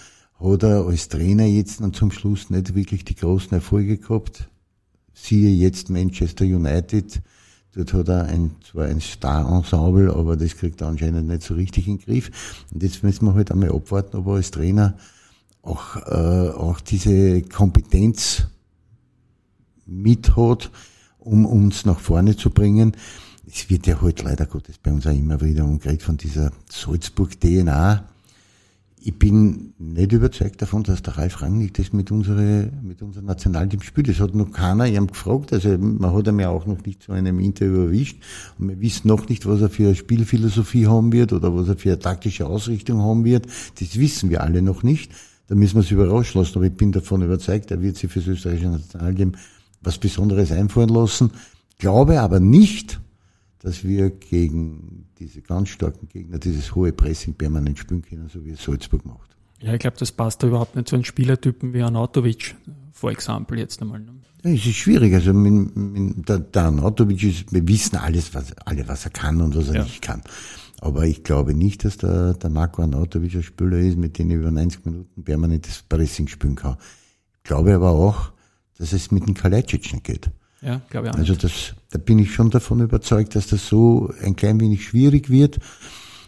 hat 0.41 0.63
er 0.65 0.87
als 0.87 1.09
Trainer 1.09 1.47
jetzt 1.47 1.81
dann 1.81 1.95
zum 1.95 2.11
Schluss 2.11 2.51
nicht 2.51 2.75
wirklich 2.75 3.05
die 3.05 3.15
großen 3.15 3.53
Erfolge 3.53 3.99
gehabt. 3.99 4.49
Siehe 5.15 5.51
jetzt 5.51 5.89
Manchester 5.91 6.45
United, 6.45 7.23
dort 7.75 7.93
hat 7.93 8.09
er 8.09 8.25
ein, 8.27 8.57
zwar 8.69 8.87
ein 8.87 9.01
Star-Ensemble, 9.01 10.13
aber 10.15 10.37
das 10.37 10.57
kriegt 10.57 10.81
er 10.81 10.89
anscheinend 10.89 11.29
nicht 11.29 11.43
so 11.43 11.55
richtig 11.55 11.87
in 11.87 11.99
den 11.99 12.05
Griff. 12.05 12.65
Und 12.73 12.83
jetzt 12.83 13.03
müssen 13.05 13.27
wir 13.27 13.35
halt 13.35 13.53
einmal 13.53 13.71
abwarten, 13.71 14.17
ob 14.17 14.27
er 14.27 14.35
als 14.35 14.51
Trainer 14.51 14.97
auch, 15.63 15.97
äh, 15.97 16.51
auch 16.51 16.81
diese 16.81 17.43
Kompetenz 17.43 18.49
mit 19.87 20.35
hat, 20.35 20.73
um 21.19 21.47
uns 21.47 21.85
nach 21.85 22.01
vorne 22.01 22.37
zu 22.37 22.51
bringen. 22.51 22.97
Es 23.47 23.69
wird 23.69 23.87
ja 23.87 24.01
heute 24.01 24.25
leider 24.25 24.47
Gottes 24.47 24.79
bei 24.79 24.93
uns 24.93 25.07
auch 25.07 25.17
immer 25.17 25.41
wieder 25.41 25.65
umgeredet 25.65 26.03
von 26.03 26.17
dieser 26.17 26.53
Salzburg-DNA. 26.71 28.05
Ich 29.05 29.19
bin 29.19 29.75
nicht 29.79 30.13
überzeugt 30.13 30.63
davon, 30.63 30.85
dass 30.85 31.03
der 31.03 31.19
Ralf 31.19 31.43
Rangnick 31.43 31.75
das 31.75 31.93
mit 31.93 32.13
unsere, 32.13 32.71
mit 32.83 33.03
unserem 33.03 33.27
Nationalteam 33.27 33.83
spielt. 33.83 34.09
Das 34.09 34.21
hat 34.21 34.37
noch 34.37 34.53
keiner 34.53 34.87
ihm 34.87 35.09
gefragt. 35.09 35.53
Also 35.53 35.77
man 35.77 36.15
hat 36.15 36.29
ihn 36.29 36.39
ja 36.39 36.51
auch 36.51 36.67
noch 36.67 36.85
nicht 36.85 37.03
zu 37.03 37.11
einem 37.11 37.41
Interview 37.41 37.83
erwischt. 37.87 38.23
Und 38.61 38.69
wir 38.69 38.81
wissen 38.81 39.09
noch 39.09 39.29
nicht, 39.29 39.45
was 39.45 39.61
er 39.61 39.71
für 39.71 39.87
eine 39.87 39.97
Spielphilosophie 39.97 40.87
haben 40.87 41.11
wird 41.11 41.33
oder 41.33 41.53
was 41.53 41.67
er 41.67 41.77
für 41.77 41.89
eine 41.89 41.99
taktische 41.99 42.47
Ausrichtung 42.47 43.03
haben 43.03 43.25
wird. 43.25 43.47
Das 43.81 43.99
wissen 43.99 44.31
wir 44.31 44.43
alle 44.43 44.63
noch 44.63 44.85
nicht. 44.85 45.11
Da 45.49 45.57
müssen 45.57 45.75
wir 45.75 45.81
es 45.81 45.91
überraschen 45.91 46.41
lassen. 46.41 46.59
Aber 46.59 46.67
ich 46.67 46.77
bin 46.77 46.93
davon 46.93 47.23
überzeugt, 47.23 47.73
er 47.73 47.83
wird 47.83 47.97
sich 47.97 48.13
für 48.13 48.21
das 48.21 48.29
österreichische 48.29 48.69
Nationalteam 48.69 49.33
was 49.81 49.99
Besonderes 49.99 50.53
einfallen 50.53 50.91
lassen. 50.91 51.33
Glaube 51.79 52.21
aber 52.21 52.39
nicht, 52.39 53.01
dass 53.63 53.85
wir 53.85 54.11
gegen 54.11 55.07
diese 55.19 55.41
ganz 55.41 55.69
starken 55.69 56.09
Gegner 56.09 56.39
dieses 56.39 56.75
hohe 56.75 56.93
Pressing 56.93 57.35
permanent 57.35 57.79
spielen 57.79 58.03
können, 58.03 58.29
so 58.29 58.45
wie 58.45 58.51
es 58.51 58.63
Salzburg 58.63 59.07
macht. 59.07 59.37
Ja, 59.61 59.73
ich 59.73 59.79
glaube, 59.79 59.97
das 59.99 60.11
passt 60.11 60.43
da 60.43 60.49
überhaupt 60.49 60.75
nicht 60.75 60.89
zu 60.89 60.97
einem 60.97 61.05
Spielertypen 61.05 61.73
wie 61.73 61.83
Anatovic, 61.83 62.57
vor 62.93 63.13
Exempel 63.13 63.61
jetzt 63.61 63.81
einmal. 63.81 64.01
Ne? 64.01 64.13
Ja, 64.43 64.51
es 64.51 64.67
ist 64.67 64.75
schwierig. 64.75 65.15
Also 65.15 65.33
mit, 65.33 65.77
mit, 65.77 66.29
der, 66.29 66.41
der 66.41 66.65
Anatovic 66.65 67.23
ist, 67.23 67.53
wir 67.53 67.67
wissen 67.69 67.97
alles, 67.97 68.35
was, 68.35 68.53
alle, 68.59 68.87
was 68.89 69.05
er 69.05 69.13
kann 69.13 69.41
und 69.41 69.55
was 69.55 69.69
er 69.69 69.77
ja. 69.77 69.83
nicht 69.85 70.03
kann. 70.03 70.23
Aber 70.81 71.07
ich 71.07 71.23
glaube 71.23 71.55
nicht, 71.55 71.85
dass 71.85 71.99
der, 71.99 72.35
der 72.35 72.51
Marco 72.51 72.83
Anatovic 72.83 73.37
ein 73.37 73.43
Spieler 73.45 73.79
ist, 73.79 73.97
mit 73.97 74.19
dem 74.19 74.31
ich 74.31 74.37
über 74.39 74.51
90 74.51 74.85
Minuten 74.85 75.23
permanentes 75.23 75.85
Pressing 75.89 76.27
spielen 76.27 76.57
kann. 76.57 76.77
Ich 77.37 77.45
glaube 77.45 77.73
aber 77.73 77.91
auch, 77.91 78.33
dass 78.79 78.93
es 78.93 79.13
mit 79.13 79.29
dem 79.29 79.35
Kalajdzic 79.35 79.93
nicht 79.93 80.05
geht. 80.05 80.31
Ja, 80.63 80.81
glaube 80.91 81.09
ich 81.09 81.15
auch. 81.15 81.19
Also 81.19 81.35
das, 81.35 81.75
da 81.91 81.99
bin 81.99 82.19
ich 82.19 82.33
schon 82.33 82.51
davon 82.51 82.81
überzeugt, 82.81 83.35
dass 83.35 83.49
das 83.49 83.67
so 83.67 84.13
ein 84.23 84.37
klein 84.37 84.61
wenig 84.61 84.85
schwierig 84.85 85.29
wird. 85.29 85.59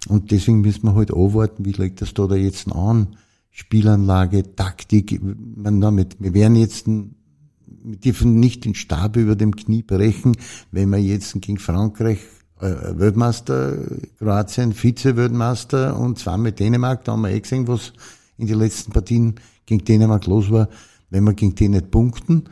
Und 0.09 0.31
deswegen 0.31 0.61
müssen 0.61 0.85
wir 0.85 0.95
halt 0.95 1.13
abwarten, 1.13 1.65
wie 1.65 1.73
legt 1.73 2.03
das 2.03 2.13
da, 2.13 2.27
jetzt 2.35 2.71
an? 2.71 3.17
Spielanlage, 3.51 4.55
Taktik. 4.57 5.21
Man, 5.23 5.81
damit, 5.81 6.17
wir 6.19 6.35
werden 6.35 6.57
jetzt, 6.57 6.87
wir 6.87 7.97
dürfen 7.97 8.41
nicht 8.41 8.65
den 8.65 8.75
Stab 8.75 9.17
über 9.17 9.37
dem 9.37 9.55
Knie 9.55 9.83
brechen, 9.83 10.37
wenn 10.73 10.91
wir 10.91 10.99
jetzt 10.99 11.41
gegen 11.41 11.59
Frankreich 11.59 12.19
äh, 12.61 12.99
Weltmeister, 12.99 13.79
Kroatien, 14.19 14.73
Vize-Weltmeister 14.73 15.99
und 15.99 16.19
zwar 16.19 16.37
mit 16.37 16.59
Dänemark, 16.59 17.05
da 17.05 17.13
haben 17.13 17.23
wir 17.23 17.31
eh 17.31 17.41
gesehen, 17.41 17.69
was 17.69 17.93
in 18.37 18.49
den 18.49 18.59
letzten 18.59 18.93
Partien 18.93 19.37
gegen 19.67 19.85
Dänemark 19.85 20.27
los 20.27 20.51
war, 20.51 20.69
wenn 21.11 21.25
wir 21.25 21.35
gegen 21.35 21.55
die 21.55 21.69
nicht 21.69 21.91
punkten, 21.93 22.45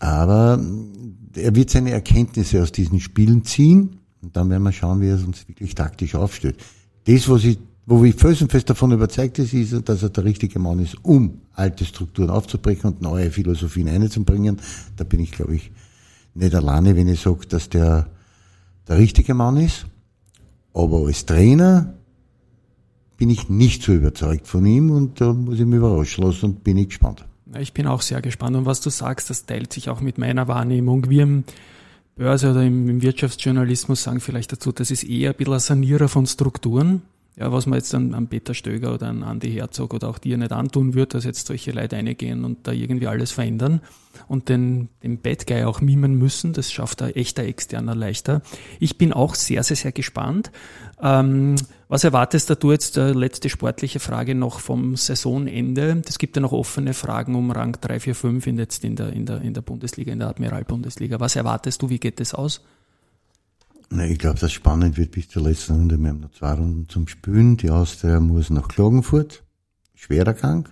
aber 0.00 0.62
er 1.34 1.54
wird 1.54 1.70
seine 1.70 1.92
Erkenntnisse 1.92 2.62
aus 2.62 2.72
diesen 2.72 3.00
Spielen 3.00 3.44
ziehen 3.44 3.98
und 4.22 4.36
dann 4.36 4.50
werden 4.50 4.62
wir 4.62 4.72
schauen, 4.72 5.00
wie 5.00 5.08
er 5.08 5.16
es 5.16 5.24
uns 5.24 5.48
wirklich 5.48 5.74
taktisch 5.74 6.14
aufstellt. 6.14 6.56
Das, 7.04 7.28
was 7.28 7.44
ich, 7.44 7.58
wo 7.86 8.04
ich 8.04 8.14
felsenfest 8.14 8.70
davon 8.70 8.92
überzeugt 8.92 9.38
ist, 9.38 9.52
ist, 9.54 9.88
dass 9.88 10.02
er 10.02 10.10
der 10.10 10.24
richtige 10.24 10.58
Mann 10.58 10.78
ist, 10.78 10.96
um 11.04 11.40
alte 11.54 11.84
Strukturen 11.84 12.30
aufzubrechen 12.30 12.92
und 12.92 13.02
neue 13.02 13.30
Philosophien 13.30 13.88
einzubringen. 13.88 14.58
Da 14.96 15.04
bin 15.04 15.20
ich, 15.20 15.32
glaube 15.32 15.56
ich, 15.56 15.72
nicht 16.34 16.54
alleine, 16.54 16.96
wenn 16.96 17.08
ich 17.08 17.20
sage, 17.20 17.46
dass 17.46 17.68
der 17.68 18.08
der 18.88 18.98
richtige 18.98 19.34
Mann 19.34 19.56
ist. 19.56 19.86
Aber 20.74 21.06
als 21.06 21.26
Trainer 21.26 21.94
bin 23.16 23.30
ich 23.30 23.48
nicht 23.48 23.82
so 23.82 23.92
überzeugt 23.92 24.48
von 24.48 24.64
ihm 24.66 24.90
und 24.90 25.20
da 25.20 25.32
muss 25.32 25.58
ich 25.58 25.66
mich 25.66 25.76
überraschen 25.76 26.24
lassen 26.24 26.46
und 26.46 26.64
bin 26.64 26.76
ich 26.76 26.88
gespannt. 26.88 27.24
Ich 27.58 27.72
bin 27.72 27.86
auch 27.86 28.02
sehr 28.02 28.22
gespannt 28.22 28.56
und 28.56 28.66
was 28.66 28.80
du 28.80 28.90
sagst, 28.90 29.28
das 29.30 29.44
teilt 29.44 29.72
sich 29.72 29.90
auch 29.90 30.00
mit 30.00 30.18
meiner 30.18 30.48
Wahrnehmung. 30.48 31.10
Wir 31.10 31.22
im 31.24 31.44
Börse 32.16 32.50
oder 32.50 32.62
im, 32.62 33.02
Wirtschaftsjournalismus 33.02 34.02
sagen 34.02 34.20
vielleicht 34.20 34.52
dazu, 34.52 34.72
das 34.72 34.90
ist 34.90 35.04
eher 35.04 35.30
ein 35.30 35.36
bisschen 35.36 35.54
ein 35.54 35.60
Sanierer 35.60 36.08
von 36.08 36.26
Strukturen. 36.26 37.02
Ja, 37.34 37.50
was 37.50 37.64
man 37.64 37.78
jetzt 37.78 37.94
an, 37.94 38.28
Peter 38.28 38.52
Stöger 38.52 38.92
oder 38.92 39.08
an 39.08 39.22
Andy 39.22 39.50
Herzog 39.50 39.94
oder 39.94 40.10
auch 40.10 40.18
dir 40.18 40.36
nicht 40.36 40.52
antun 40.52 40.92
wird, 40.92 41.14
dass 41.14 41.24
jetzt 41.24 41.46
solche 41.46 41.72
Leute 41.72 41.96
reingehen 41.96 42.44
und 42.44 42.66
da 42.66 42.72
irgendwie 42.72 43.06
alles 43.06 43.32
verändern 43.32 43.80
und 44.28 44.50
den, 44.50 44.90
den 45.02 45.18
Bad 45.18 45.46
Guy 45.46 45.64
auch 45.64 45.80
mimen 45.80 46.14
müssen. 46.14 46.52
Das 46.52 46.70
schafft 46.70 47.00
ein 47.00 47.14
echter 47.14 47.44
Externer 47.44 47.94
leichter. 47.94 48.42
Ich 48.80 48.98
bin 48.98 49.14
auch 49.14 49.34
sehr, 49.34 49.62
sehr, 49.62 49.76
sehr 49.76 49.92
gespannt. 49.92 50.50
Ähm, 51.02 51.56
was 51.88 52.04
erwartest 52.04 52.54
du 52.62 52.70
jetzt, 52.70 52.98
äh, 52.98 53.12
letzte 53.12 53.48
sportliche 53.48 53.98
Frage 53.98 54.34
noch 54.34 54.60
vom 54.60 54.96
Saisonende? 54.96 56.02
Es 56.06 56.18
gibt 56.18 56.36
ja 56.36 56.42
noch 56.42 56.52
offene 56.52 56.92
Fragen 56.92 57.34
um 57.34 57.50
Rang 57.50 57.78
3, 57.80 57.98
4, 57.98 58.14
5 58.14 58.46
in, 58.46 58.58
jetzt 58.58 58.84
in, 58.84 58.94
der, 58.94 59.10
in, 59.14 59.24
der, 59.24 59.40
in 59.40 59.54
der 59.54 59.62
Bundesliga, 59.62 60.12
in 60.12 60.18
der 60.18 60.28
Admiral-Bundesliga. 60.28 61.18
Was 61.18 61.34
erwartest 61.34 61.80
du? 61.80 61.88
Wie 61.88 61.98
geht 61.98 62.20
es 62.20 62.34
aus? 62.34 62.60
Na, 63.94 64.06
ich 64.06 64.18
glaube, 64.18 64.38
das 64.38 64.52
spannend 64.52 64.96
wird 64.96 65.10
bis 65.10 65.28
zur 65.28 65.42
letzten 65.42 65.74
Runde. 65.74 65.98
Wir 65.98 66.08
haben 66.08 66.20
noch 66.20 66.32
zwei 66.32 66.52
Runden 66.54 66.88
zum 66.88 67.08
Spülen. 67.08 67.58
Die 67.58 67.68
Austria 67.68 68.20
muss 68.20 68.48
nach 68.48 68.68
Klagenfurt. 68.68 69.42
Schwerer 69.94 70.32
Gang. 70.32 70.68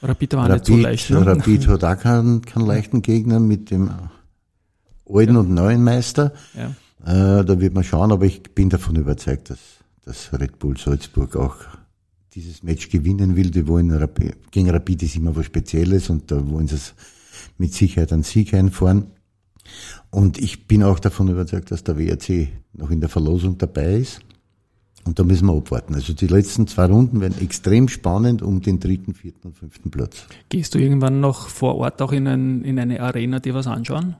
Rapid 0.00 0.34
war 0.34 0.48
Rapid, 0.48 0.68
nicht 0.68 0.76
so 0.76 0.82
leicht. 0.82 1.10
Ne? 1.10 1.26
Rapid 1.26 1.68
hat 1.68 1.84
auch 1.84 1.98
keinen, 1.98 2.42
keinen 2.42 2.66
leichten 2.66 3.02
Gegner 3.02 3.40
mit 3.40 3.70
dem 3.70 3.90
alten 5.06 5.34
ja. 5.34 5.40
und 5.40 5.50
neuen 5.50 5.84
Meister. 5.84 6.32
Ja. 6.54 6.70
Äh, 7.04 7.44
da 7.44 7.60
wird 7.60 7.74
man 7.74 7.84
schauen, 7.84 8.10
aber 8.10 8.24
ich 8.24 8.42
bin 8.42 8.70
davon 8.70 8.96
überzeugt, 8.96 9.50
dass, 9.50 9.58
dass 10.04 10.32
Red 10.32 10.58
Bull 10.58 10.78
Salzburg 10.78 11.36
auch 11.36 11.56
dieses 12.34 12.62
Match 12.62 12.88
gewinnen 12.88 13.36
will. 13.36 13.50
Die 13.50 13.68
wollen 13.68 13.90
Rapid, 13.90 14.50
gegen 14.50 14.70
Rapid 14.70 15.02
ist 15.02 15.16
immer 15.16 15.36
was 15.36 15.44
Spezielles 15.44 16.08
und 16.08 16.30
da 16.30 16.48
wollen 16.48 16.68
sie 16.68 16.76
es 16.76 16.94
mit 17.58 17.74
Sicherheit 17.74 18.14
einen 18.14 18.22
Sieg 18.22 18.54
einfahren. 18.54 19.08
Und 20.10 20.38
ich 20.38 20.66
bin 20.66 20.82
auch 20.82 20.98
davon 20.98 21.28
überzeugt, 21.28 21.70
dass 21.70 21.84
der 21.84 21.98
WRC 21.98 22.48
noch 22.74 22.90
in 22.90 23.00
der 23.00 23.08
Verlosung 23.08 23.58
dabei 23.58 23.94
ist. 23.94 24.20
Und 25.04 25.18
da 25.18 25.24
müssen 25.24 25.46
wir 25.46 25.56
abwarten. 25.56 25.94
Also 25.94 26.12
die 26.12 26.28
letzten 26.28 26.66
zwei 26.66 26.86
Runden 26.86 27.20
werden 27.20 27.40
extrem 27.40 27.88
spannend 27.88 28.40
um 28.40 28.62
den 28.62 28.78
dritten, 28.78 29.14
vierten 29.14 29.48
und 29.48 29.56
fünften 29.56 29.90
Platz. 29.90 30.26
Gehst 30.48 30.74
du 30.74 30.78
irgendwann 30.78 31.20
noch 31.20 31.48
vor 31.48 31.74
Ort 31.76 32.00
auch 32.02 32.12
in, 32.12 32.26
ein, 32.28 32.62
in 32.62 32.78
eine 32.78 33.00
Arena 33.00 33.40
dir 33.40 33.54
was 33.54 33.66
anschauen? 33.66 34.16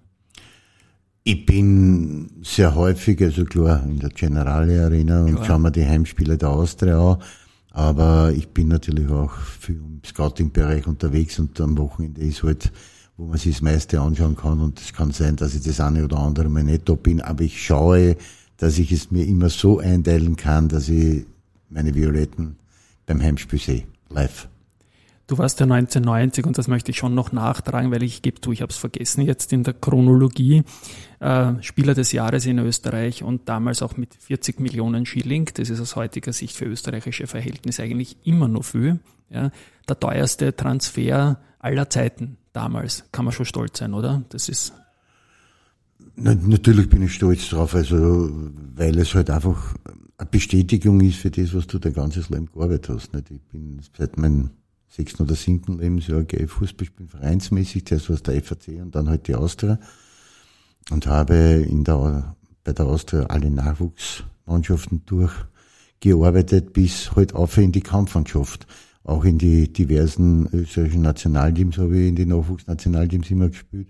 Ich 1.25 1.47
bin 1.47 2.31
sehr 2.43 2.75
häufig, 2.75 3.23
also 3.23 3.45
klar, 3.45 3.85
in 3.85 4.01
der 4.01 4.11
Generale 4.11 4.85
Arena 4.85 5.23
und 5.23 5.35
klar. 5.35 5.45
schauen 5.45 5.63
wir 5.63 5.71
die 5.71 5.87
Heimspiele 5.87 6.37
der 6.37 6.51
Austria 6.51 7.13
an. 7.13 7.19
Aber 7.71 8.33
ich 8.37 8.49
bin 8.49 8.69
natürlich 8.69 9.09
auch 9.09 9.33
für 9.33 9.73
im 9.73 10.01
Scouting-Bereich 10.05 10.87
unterwegs 10.87 11.39
und 11.39 11.59
am 11.61 11.79
Wochenende 11.79 12.21
ist 12.21 12.43
halt 12.43 12.71
wo 13.23 13.29
man 13.29 13.39
sich 13.39 13.55
das 13.55 13.63
meiste 13.63 14.01
anschauen 14.01 14.37
kann. 14.37 14.61
Und 14.61 14.81
es 14.81 14.93
kann 14.93 15.13
sein, 15.13 15.37
dass 15.37 15.55
ich 15.55 15.63
das 15.63 15.81
eine 15.81 16.05
oder 16.05 16.19
andere 16.19 16.49
mal 16.49 16.65
nicht 16.65 16.89
da 16.89 16.95
bin, 16.95 17.21
aber 17.21 17.45
ich 17.45 17.65
schaue, 17.65 18.17
dass 18.57 18.79
ich 18.79 18.91
es 18.91 19.13
mir 19.13 19.25
immer 19.25 19.49
so 19.49 19.79
einteilen 19.79 20.35
kann, 20.37 20.69
dass 20.69 20.89
ich 20.89 21.25
meine 21.69 21.95
Violetten 21.95 22.57
beim 23.07 23.23
Heimspiel 23.23 23.61
sehe, 23.61 23.85
live. 24.09 24.49
Du 25.29 25.39
warst 25.39 25.61
ja 25.61 25.65
1990 25.65 26.47
und 26.47 26.59
das 26.59 26.67
möchte 26.67 26.91
ich 26.91 26.99
schon 26.99 27.15
noch 27.15 27.31
nachtragen, 27.31 27.93
weil 27.93 28.03
ich 28.03 28.23
gebe 28.23 28.41
du, 28.41 28.51
ich 28.51 28.61
habe 28.61 28.71
es 28.71 28.77
vergessen 28.77 29.23
jetzt 29.23 29.53
in 29.53 29.63
der 29.63 29.73
Chronologie, 29.75 30.65
äh, 31.21 31.53
Spieler 31.61 31.95
des 31.95 32.11
Jahres 32.11 32.45
in 32.45 32.59
Österreich 32.59 33.23
und 33.23 33.49
damals 33.49 33.83
auch 33.83 33.97
mit 33.97 34.15
40 34.15 34.59
Millionen 34.59 35.07
Schilling. 35.07 35.49
Das 35.55 35.71
ist 35.71 35.81
aus 35.81 35.95
heutiger 35.95 36.33
Sicht 36.33 36.57
für 36.57 36.65
österreichische 36.65 37.29
Verhältnisse 37.29 37.85
eigentlich 37.85 38.17
immer 38.25 38.49
noch 38.49 38.65
viel. 38.65 38.99
Ja. 39.31 39.51
Der 39.89 39.99
teuerste 39.99 40.55
Transfer 40.55 41.39
aller 41.63 41.89
Zeiten 41.89 42.37
damals. 42.53 43.05
Kann 43.13 43.25
man 43.25 43.33
schon 43.33 43.47
stolz 43.47 43.79
sein, 43.79 43.95
oder? 43.95 44.23
Das 44.29 44.51
ist. 44.51 44.75
Na, 46.17 46.35
natürlich 46.35 46.91
bin 46.91 47.03
ich 47.03 47.15
stolz 47.15 47.49
drauf, 47.49 47.75
also, 47.75 48.31
weil 48.75 48.99
es 48.99 49.15
halt 49.15 49.31
einfach 49.31 49.75
eine 50.19 50.29
Bestätigung 50.31 51.01
ist 51.01 51.17
für 51.17 51.31
das, 51.31 51.55
was 51.55 51.67
du 51.67 51.79
dein 51.79 51.95
ganzes 51.95 52.29
Leben 52.29 52.51
gearbeitet 52.53 52.91
hast. 52.91 53.15
Nicht? 53.15 53.31
Ich 53.31 53.41
bin 53.51 53.81
seit 53.97 54.19
meinem 54.19 54.51
sechsten 54.89 55.23
oder 55.23 55.35
siebten 55.35 55.79
Lebensjahr 55.79 56.25
gehe 56.25 56.47
Fußball 56.47 56.87
spielen, 56.87 57.09
vereinsmäßig, 57.09 57.87
zuerst 57.87 58.11
war 58.11 58.17
es 58.17 58.23
der 58.23 58.43
FAC 58.43 58.83
und 58.83 58.95
dann 58.95 59.09
halt 59.09 59.27
die 59.27 59.35
Austria. 59.35 59.79
Und 60.91 61.07
habe 61.07 61.35
in 61.35 61.85
der, 61.85 62.37
bei 62.65 62.73
der 62.73 62.87
Austria 62.87 63.23
alle 63.27 63.51
Nachwuchsmannschaften 63.51 65.03
durchgearbeitet 65.07 66.73
bis 66.73 67.15
halt 67.17 67.35
auf 67.35 67.57
in 67.57 67.73
die 67.73 67.81
Kampfmannschaft 67.81 68.67
auch 69.05 69.25
in 69.25 69.39
die 69.39 69.73
diversen 69.73 70.49
österreichischen 70.53 71.03
Nationalteams 71.03 71.79
habe 71.79 71.99
ich 71.99 72.09
in 72.09 72.17
die 72.17 72.27
Nachwuchsnationalteams 72.27 73.31
immer 73.31 73.49
gespielt. 73.49 73.89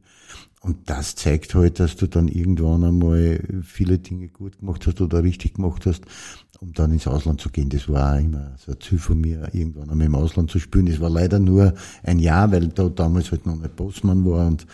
und 0.63 0.89
das 0.89 1.17
zeigt 1.17 1.55
halt, 1.55 1.81
dass 1.81 1.97
du 1.97 2.07
dann 2.07 2.29
irgendwann 2.29 2.85
einmal 2.85 3.41
viele 3.63 3.99
Dinge 3.99 4.29
gut 4.29 4.59
gemacht 4.61 4.87
hast 4.87 5.01
oder 5.01 5.23
richtig 5.23 5.55
gemacht 5.55 5.87
hast, 5.87 6.05
um 6.61 6.73
dann 6.73 6.93
ins 6.93 7.07
Ausland 7.07 7.41
zu 7.41 7.51
gehen. 7.51 7.69
Das 7.69 7.89
war 7.89 8.19
immer 8.19 8.55
so 8.59 8.73
ein 8.73 8.81
Ziel 8.81 8.99
von 8.99 9.21
mir, 9.21 9.49
irgendwann 9.53 9.91
einmal 9.91 10.07
im 10.07 10.15
Ausland 10.15 10.51
zu 10.51 10.61
spielen. 10.61 10.87
Das 10.87 11.01
war 11.01 11.11
leider 11.11 11.39
nur 11.41 11.75
ein 12.05 12.19
Jahr, 12.19 12.51
weil 12.53 12.69
da 12.69 12.89
damals 12.89 13.33
halt 13.33 13.45
noch 13.45 13.57
nicht 13.57 13.77
Bossmann 13.77 14.25
war 14.25 14.47
und 14.47 14.67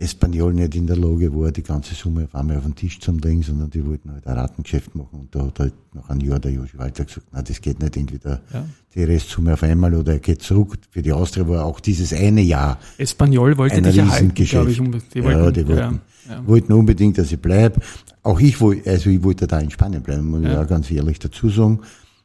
Espanyol 0.00 0.54
nicht 0.54 0.74
in 0.76 0.86
der 0.86 0.96
Lage 0.96 1.34
war, 1.34 1.50
die 1.50 1.62
ganze 1.62 1.94
Summe 1.94 2.24
auf 2.24 2.34
einmal 2.34 2.58
auf 2.58 2.62
den 2.62 2.74
Tisch 2.74 3.00
zu 3.00 3.12
legen, 3.12 3.42
sondern 3.42 3.70
die 3.70 3.84
wollten 3.84 4.12
halt 4.12 4.26
ein 4.26 4.38
Ratengeschäft 4.38 4.94
machen. 4.94 5.20
Und 5.20 5.34
da 5.34 5.46
hat 5.46 5.58
halt 5.58 5.74
nach 5.92 6.08
einem 6.08 6.20
Jahr 6.20 6.38
der 6.38 6.52
Joshi 6.52 6.78
Walter 6.78 7.04
gesagt, 7.04 7.26
na, 7.32 7.42
das 7.42 7.60
geht 7.60 7.80
nicht 7.80 7.96
entweder 7.96 8.40
ja. 8.52 8.64
die 8.94 9.04
Restsumme 9.04 9.54
auf 9.54 9.62
einmal 9.62 9.94
oder 9.94 10.12
er 10.12 10.18
geht 10.20 10.42
zurück. 10.42 10.78
Für 10.90 11.02
die 11.02 11.12
Austria 11.12 11.48
war 11.48 11.64
auch 11.64 11.80
dieses 11.80 12.12
eine 12.12 12.42
Jahr. 12.42 12.78
Espanyol 12.96 13.58
wollte 13.58 13.82
dich 13.82 13.98
erhalten, 13.98 14.34
glaube 14.34 14.70
ich. 14.70 14.80
Um, 14.80 14.92
die 14.92 15.24
wollten, 15.24 15.44
ja, 15.44 15.50
die 15.50 15.68
wollten, 15.68 16.00
ja. 16.28 16.46
wollten 16.46 16.72
unbedingt, 16.72 17.18
dass 17.18 17.32
ich 17.32 17.40
bleibe. 17.40 17.80
Auch 18.22 18.38
ich 18.40 18.60
wollte, 18.60 18.88
also 18.88 19.10
ich 19.10 19.22
wollte 19.24 19.46
da 19.46 19.58
in 19.58 19.70
Spanien 19.70 20.02
bleiben, 20.02 20.30
muss 20.30 20.42
ich 20.42 20.56
auch 20.56 20.66
ganz 20.66 20.90
ehrlich 20.90 21.18
dazu 21.18 21.48
sagen. 21.48 21.80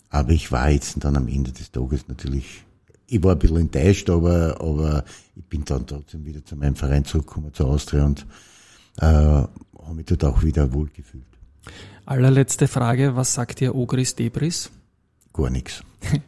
Aber 0.09 0.31
ich 0.31 0.51
war 0.51 0.69
jetzt 0.69 1.03
dann 1.03 1.15
am 1.15 1.27
Ende 1.27 1.51
des 1.51 1.71
Tages 1.71 2.07
natürlich 2.07 2.63
ich 3.13 3.23
war 3.23 3.33
ein 3.33 3.39
bisschen 3.39 3.57
enttäuscht, 3.57 4.09
aber, 4.09 4.59
aber 4.59 5.03
ich 5.35 5.45
bin 5.45 5.63
dann 5.65 5.85
trotzdem 5.85 6.25
wieder 6.25 6.43
zu 6.43 6.55
meinem 6.55 6.75
Verein 6.75 7.05
zurückgekommen, 7.05 7.53
zur 7.53 7.67
Austria 7.67 8.05
und 8.05 8.25
äh, 8.97 9.05
habe 9.05 9.95
mich 9.95 10.05
dort 10.05 10.23
auch 10.23 10.43
wieder 10.43 10.73
wohlgefühlt. 10.73 11.23
Allerletzte 12.05 12.67
Frage, 12.67 13.15
was 13.15 13.33
sagt 13.33 13.59
dir 13.59 13.75
Ogris 13.75 14.15
Debris? 14.15 14.71
Gar 15.33 15.49
nichts. 15.49 15.83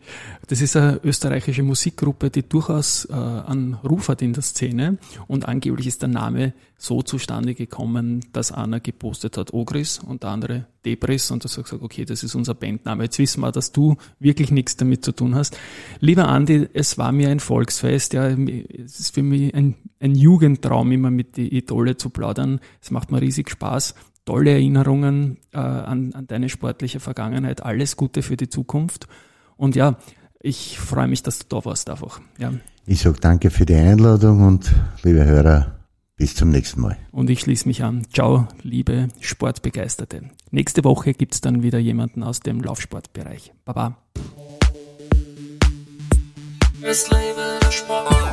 Das 0.48 0.62
ist 0.62 0.76
eine 0.76 1.00
österreichische 1.04 1.64
Musikgruppe, 1.64 2.30
die 2.30 2.48
durchaus 2.48 3.06
äh, 3.06 3.14
einen 3.14 3.74
Ruf 3.74 4.10
hat 4.10 4.22
in 4.22 4.34
der 4.34 4.44
Szene 4.44 5.00
und 5.26 5.48
angeblich 5.48 5.88
ist 5.88 6.04
der 6.04 6.10
Name 6.10 6.54
so 6.78 7.02
zustande 7.02 7.56
gekommen, 7.56 8.24
dass 8.32 8.52
einer 8.52 8.80
gepostet 8.80 9.38
hat 9.38 9.54
Ogris 9.54 9.98
und 9.98 10.22
der 10.22 10.30
andere 10.30 10.66
Debris 10.86 11.32
und 11.32 11.44
das 11.44 11.58
hat 11.58 11.64
gesagt, 11.64 11.82
okay, 11.82 12.06
das 12.06 12.22
ist 12.22 12.36
unser 12.36 12.54
Bandname. 12.54 13.06
Jetzt 13.06 13.18
wissen 13.18 13.42
wir, 13.42 13.52
dass 13.52 13.72
du 13.72 13.98
wirklich 14.20 14.52
nichts 14.52 14.78
damit 14.78 15.04
zu 15.04 15.14
tun 15.14 15.34
hast. 15.34 15.58
Lieber 16.00 16.28
Andi, 16.28 16.70
es 16.74 17.00
war 17.00 17.12
mir 17.12 17.30
ein 17.30 17.40
Volksfest, 17.40 18.14
ja, 18.14 18.28
es 18.28 19.00
ist 19.00 19.16
für 19.16 19.24
mich 19.24 19.52
ein, 19.56 19.74
ein 20.00 20.14
Jugendtraum, 20.14 20.92
immer 20.92 21.10
mit 21.10 21.38
die 21.38 21.58
Idole 21.58 21.98
zu 21.98 22.12
plaudern. 22.12 22.60
Es 22.84 22.92
macht 22.92 23.10
mir 23.10 23.20
riesig 23.20 23.50
Spaß 23.50 23.96
tolle 24.26 24.52
Erinnerungen 24.52 25.38
äh, 25.54 25.58
an, 25.58 26.14
an 26.14 26.28
deine 26.28 26.50
sportliche 26.50 27.00
Vergangenheit. 27.00 27.64
Alles 27.64 27.96
Gute 27.96 28.22
für 28.22 28.36
die 28.36 28.50
Zukunft. 28.50 29.08
Und 29.56 29.76
ja, 29.76 29.98
ich 30.42 30.80
freue 30.80 31.08
mich, 31.08 31.24
dass 31.24 31.40
du 31.40 31.46
da 31.48 31.66
warst 31.66 31.90
einfach. 31.90 32.20
Ja. 32.38 32.54
Ich 32.86 33.02
sage 33.02 33.20
danke 33.20 33.50
für 33.50 33.66
die 33.66 33.76
Einladung 33.76 34.46
und 34.46 34.72
liebe 35.04 35.24
Hörer, 35.26 35.80
bis 36.18 36.36
zum 36.36 36.50
nächsten 36.50 36.82
Mal. 36.82 36.98
Und 37.12 37.30
ich 37.30 37.40
schließe 37.40 37.68
mich 37.68 37.84
an. 37.84 38.06
Ciao, 38.14 38.48
liebe 38.62 39.08
Sportbegeisterte. 39.22 40.30
Nächste 40.52 40.84
Woche 40.84 41.14
gibt's 41.14 41.42
dann 41.42 41.64
wieder 41.64 41.80
jemanden 41.80 42.22
aus 42.22 42.42
dem 42.42 42.62
Laufsportbereich. 42.62 43.54
Baba. 43.64 43.98
Es 46.82 47.10
lebe 47.10 47.60
der 47.64 47.72
Sport. 47.72 48.26